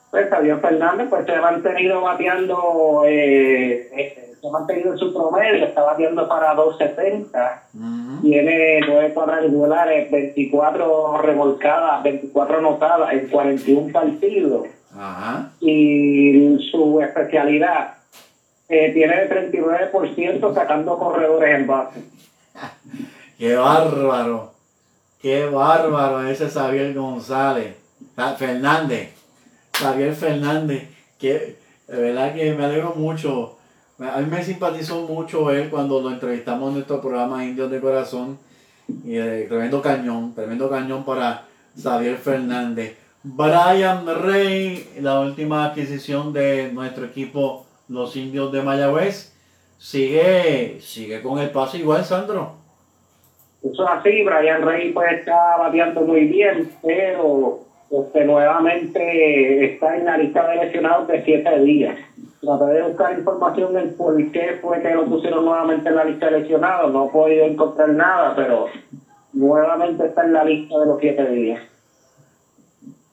[0.09, 5.65] Pues Javier Fernández pues se ha mantenido bateando, eh, eh, ha mantenido en su promedio,
[5.65, 7.63] está bateando para 270,
[8.21, 15.51] tiene 9 cuadrangulares, 24 remolcadas, 24 anotadas en 41 partidos Ajá.
[15.59, 17.95] y su especialidad
[18.69, 22.03] eh, tiene el 39% sacando corredores en base.
[23.37, 24.51] Qué bárbaro.
[25.21, 27.75] Qué bárbaro ese Xavier González.
[28.15, 29.13] Ah, Fernández.
[29.73, 30.87] Xavier Fernández.
[31.17, 33.57] Que de verdad que me alegro mucho.
[33.99, 38.39] A mí me simpatizó mucho él cuando lo entrevistamos en nuestro programa Indios de Corazón.
[39.03, 41.43] Y eh, tremendo cañón, tremendo cañón para
[41.81, 42.97] Xavier Fernández.
[43.23, 49.33] Brian Rey, la última adquisición de nuestro equipo, los Indios de Mayagüez.
[49.77, 52.53] Sigue, sigue con el paso igual, Sandro.
[53.61, 57.59] Eso es así, Brian Rey pues está bateando muy bien, pero
[57.91, 61.97] este, nuevamente está en la lista de lesionados de siete días.
[62.41, 66.27] Traté de buscar información del por qué fue que lo pusieron nuevamente en la lista
[66.29, 68.67] de lesionados, no he podido encontrar nada, pero
[69.33, 71.61] nuevamente está en la lista de los siete días.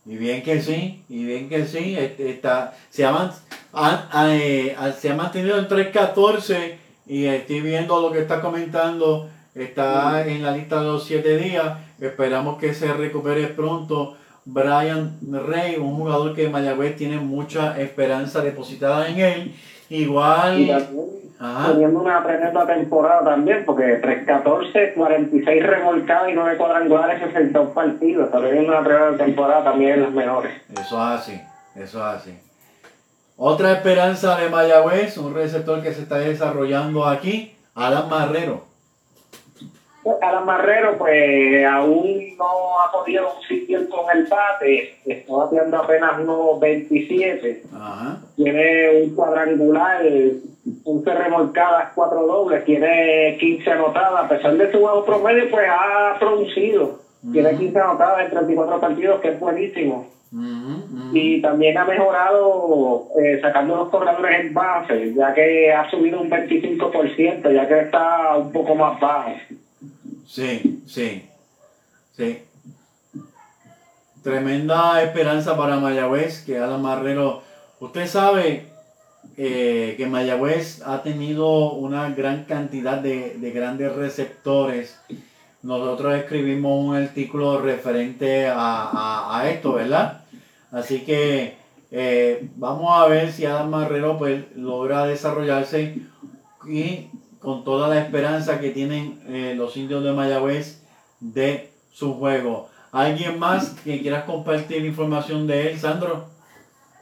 [0.05, 3.33] Y bien que sí, y bien que sí, este, está, se, ha,
[3.73, 9.29] ha- eh, ha- se ha mantenido en 3.14 y estoy viendo lo que está comentando.
[9.57, 11.79] Está en la lista de los siete días.
[11.99, 14.17] Esperamos que se recupere pronto.
[14.47, 19.55] Brian Rey, un jugador que Mayagüez tiene mucha esperanza depositada en él.
[19.91, 20.61] Igual.
[20.61, 27.71] Y también teniendo una tremenda temporada también, porque 3-14, 46 remolcadas y 9 cuadrangulares, 62
[27.71, 28.27] partidos.
[28.27, 30.53] Está teniendo una tremenda temporada también en las mejores.
[30.73, 31.41] Eso es así,
[31.75, 32.39] eso es así.
[33.37, 38.66] Otra esperanza de Mayagüez, un receptor que se está desarrollando aquí, Alan Marrero.
[40.23, 46.61] Alan Marrero, pues aún no ha podido conseguir con el bate, está bateando apenas unos
[46.61, 47.63] 27.
[48.37, 50.03] Tiene un cuadrangular,
[50.85, 54.25] un remolcadas, cuatro dobles, tiene 15 anotadas.
[54.25, 57.01] A pesar de su bajo promedio, pues ha producido.
[57.33, 60.07] Tiene 15 anotadas en 34 partidos, que es buenísimo.
[61.13, 66.31] Y también ha mejorado eh, sacando los corredores en base, ya que ha subido un
[66.31, 69.31] 25%, ya que está un poco más bajo.
[70.27, 71.29] Sí, sí,
[72.17, 72.43] sí.
[74.23, 77.43] Tremenda esperanza para Mayagüez, que Alan Marrero,
[77.81, 78.67] usted sabe
[79.37, 84.99] eh, que Mayagüez ha tenido una gran cantidad de, de grandes receptores
[85.67, 90.21] nosotros escribimos un artículo referente a, esto, ¿verdad?
[90.71, 91.57] Así que
[91.91, 95.97] eh, vamos a ver si Adam Marrero pues, logra desarrollarse
[96.69, 97.09] y
[97.47, 100.83] con toda la esperanza que tienen eh, los indios de Mayagüez
[101.21, 102.69] de su juego.
[102.91, 106.25] ¿Alguien más que quieras compartir información de él, Sandro?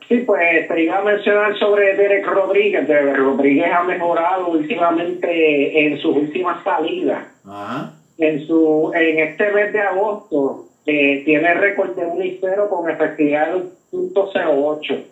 [0.07, 2.87] Sí, pues te iba a mencionar sobre Derek Rodríguez.
[2.87, 7.25] Derek Rodríguez ha mejorado últimamente en sus últimas salidas.
[7.45, 12.69] Ajá en su en este mes de agosto eh, tiene récord de 1 y 0
[12.69, 15.05] con efectividad de 1.08.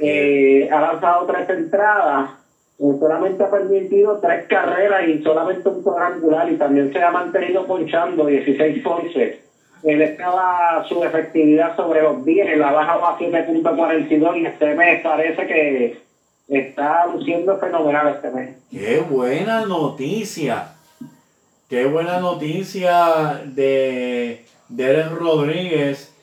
[0.00, 2.30] Eh, ha lanzado tres entradas,
[2.78, 8.26] solamente ha permitido tres carreras y solamente un cuadrangular y también se ha mantenido ponchando
[8.26, 9.38] 16 ponches.
[9.82, 15.46] Él estaba su efectividad sobre los 10, la baja a 7.42 y este mes parece
[15.46, 15.98] que
[16.48, 18.56] está luciendo fenomenal este mes.
[18.70, 20.74] ¡Qué buena noticia!
[21.68, 26.14] Qué buena noticia de Derek Rodríguez.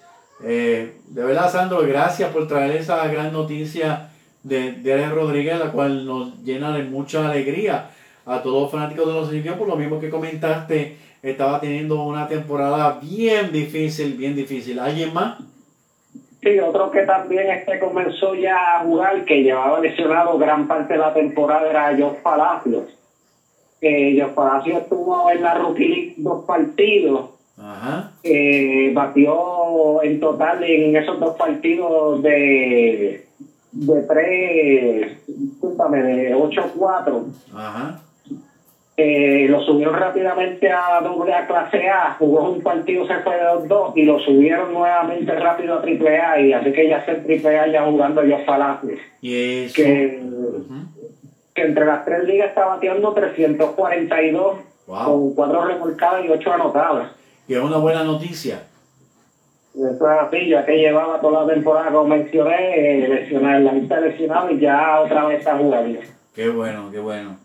[0.43, 4.09] Eh, de verdad, Sandro, gracias por traer esa gran noticia
[4.45, 7.89] de Derek Rodríguez, la cual nos llena de mucha alegría
[8.25, 12.27] a todos los fanáticos de los indios, por lo mismo que comentaste, estaba teniendo una
[12.27, 14.79] temporada bien difícil, bien difícil.
[14.79, 15.39] ¿Alguien más?
[16.41, 20.99] Sí, otro que también este comenzó ya a jugar, que llevaba lesionado gran parte de
[20.99, 22.95] la temporada, era Josh Palacios
[23.81, 27.31] eh, Palacio estuvo en la Rookie dos partidos.
[27.57, 28.11] Ajá.
[28.23, 33.25] Eh, batió en total en esos dos partidos de
[33.75, 37.23] de 3, discúlpame, de 8-4.
[37.53, 38.01] Ajá.
[38.97, 43.43] Eh, lo subieron rápidamente a doble A clase A, jugó un partido, se fue de
[43.43, 47.23] 2-2 y lo subieron nuevamente rápido a triple A y así que ya está en
[47.25, 48.99] triple A ya jugando los Palacios.
[49.19, 49.75] Y eso.
[49.75, 50.21] Que,
[51.53, 54.55] que entre las tres ligas está bateando 342
[54.85, 57.11] con cuatro remolcadas y ocho anotadas.
[57.49, 58.63] Y es una buena noticia.
[59.75, 64.49] Eso es así, ya que llevaba toda la temporada, como mencioné, eh, la lista lesionada
[64.49, 65.99] y ya otra vez está jugando.
[66.33, 67.37] Qué bueno, qué bueno.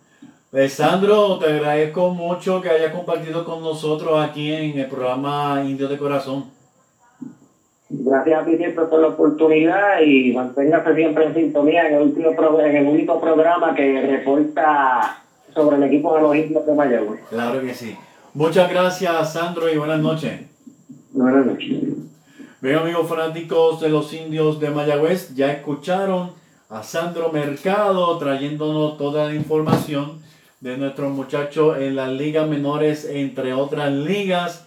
[0.51, 5.89] Pues Sandro, te agradezco mucho que hayas compartido con nosotros aquí en el programa Indio
[5.89, 6.45] de Corazón.
[7.89, 12.61] Gracias a ti siempre por la oportunidad y manténgase siempre en sintonía en el, último
[12.61, 15.23] en el único programa que reporta
[15.53, 17.21] sobre el equipo de los indios de Mayagüez.
[17.29, 17.97] Claro que sí.
[18.35, 20.41] Muchas gracias, Sandro, y buenas noches.
[21.13, 22.10] Buenas noches.
[22.63, 26.33] Bien, amigos fanáticos de los indios de Mayagüez, ya escucharon
[26.69, 30.21] a Sandro Mercado trayéndonos toda la información
[30.61, 34.67] de nuestros muchachos en las ligas menores, entre otras ligas.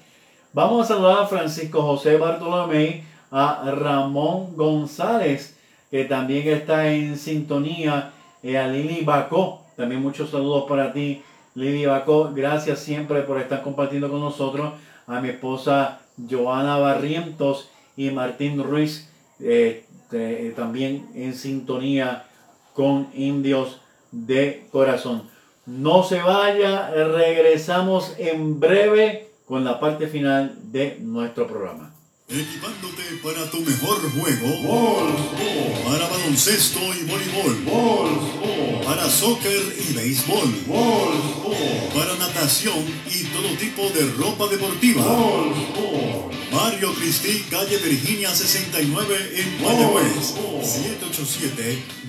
[0.53, 5.55] Vamos a saludar a Francisco José Bartolomé a Ramón González,
[5.91, 8.11] que también está en sintonía,
[8.43, 9.61] a Lili Bacó.
[9.77, 11.21] También muchos saludos para ti,
[11.53, 12.31] Lili Bacó.
[12.33, 14.73] Gracias siempre por estar compartiendo con nosotros.
[15.05, 19.07] A mi esposa Joana Barrientos y Martín Ruiz,
[19.39, 19.85] eh,
[20.55, 22.25] también en sintonía
[22.73, 23.79] con Indios
[24.11, 25.23] de Corazón.
[25.65, 31.93] No se vaya, regresamos en breve con la parte final de nuestro programa.
[32.29, 35.07] Equipándote para tu mejor juego.
[35.85, 38.83] Para baloncesto y voleibol.
[38.83, 40.49] Para soccer y béisbol.
[41.93, 45.03] Para natación y todo tipo de ropa deportiva.
[46.53, 50.33] Mario Barrio Cristi, calle Virginia 69 en Mayagüez.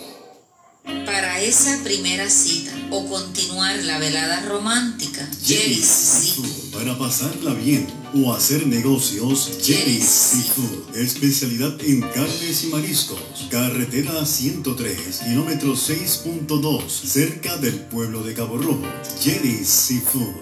[1.05, 6.38] Para esa primera cita o continuar la velada romántica, Jerry's.
[6.72, 10.95] Para pasarla bien o hacer negocios, Jerry's Seafood.
[10.95, 13.20] Especialidad en carnes y mariscos.
[13.49, 18.82] Carretera 103, kilómetro 6.2, cerca del pueblo de Cabo Rojo.
[19.22, 20.36] Jerry's Seafood.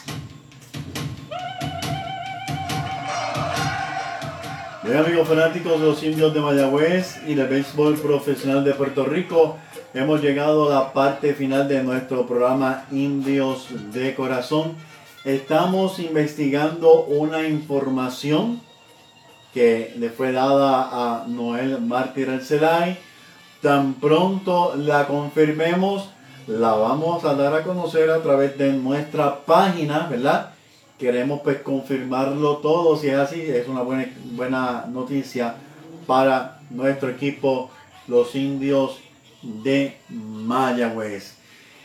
[4.85, 9.57] Bien amigos fanáticos de los indios de Mayagüez y del béisbol profesional de Puerto Rico,
[9.95, 14.75] hemos llegado a la parte final de nuestro programa Indios de Corazón.
[15.25, 18.61] Estamos investigando una información
[19.55, 22.99] que le fue dada a Noel Mártir Arcelay.
[23.63, 26.11] Tan pronto la confirmemos,
[26.47, 30.51] la vamos a dar a conocer a través de nuestra página, ¿verdad?
[30.99, 35.55] Queremos pues confirmarlo todo, si es así, es una buena, buena noticia
[36.07, 37.71] para nuestro equipo,
[38.09, 38.99] los indios
[39.43, 41.37] de Mayagüez.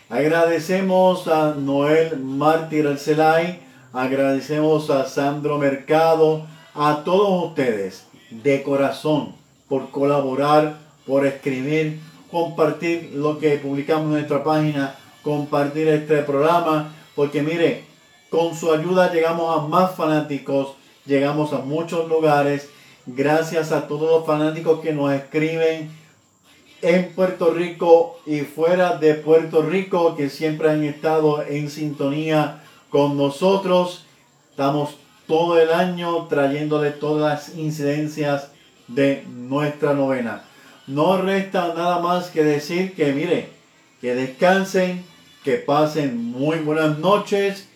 [0.09, 3.59] Agradecemos a Noel Mártir Arcelay,
[3.93, 9.35] agradecemos a Sandro Mercado, a todos ustedes de corazón
[9.67, 11.99] por colaborar, por escribir,
[12.31, 17.85] compartir lo que publicamos en nuestra página, compartir este programa, porque mire,
[18.29, 20.75] con su ayuda llegamos a más fanáticos,
[21.05, 22.69] llegamos a muchos lugares,
[23.05, 25.89] gracias a todos los fanáticos que nos escriben
[26.81, 33.17] en Puerto Rico y fuera de Puerto Rico, que siempre han estado en sintonía con
[33.17, 34.05] nosotros.
[34.51, 34.97] Estamos
[35.27, 38.51] todo el año trayéndole todas las incidencias
[38.87, 40.43] de nuestra novena.
[40.87, 43.49] No resta nada más que decir que mire,
[43.99, 45.03] que descansen,
[45.43, 47.67] que pasen muy buenas noches.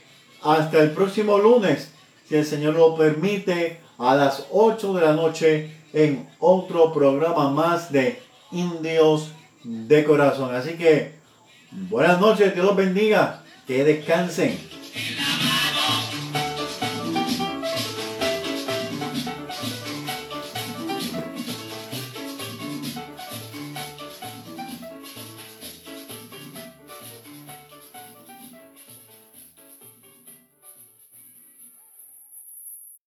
[0.42, 1.92] Hasta el próximo lunes,
[2.28, 7.92] si el Señor lo permite, a las 8 de la noche en otro programa más
[7.92, 9.32] de Indios
[9.64, 10.56] de Corazón.
[10.56, 11.12] Así que
[11.90, 14.58] buenas noches, Dios los bendiga, que descansen.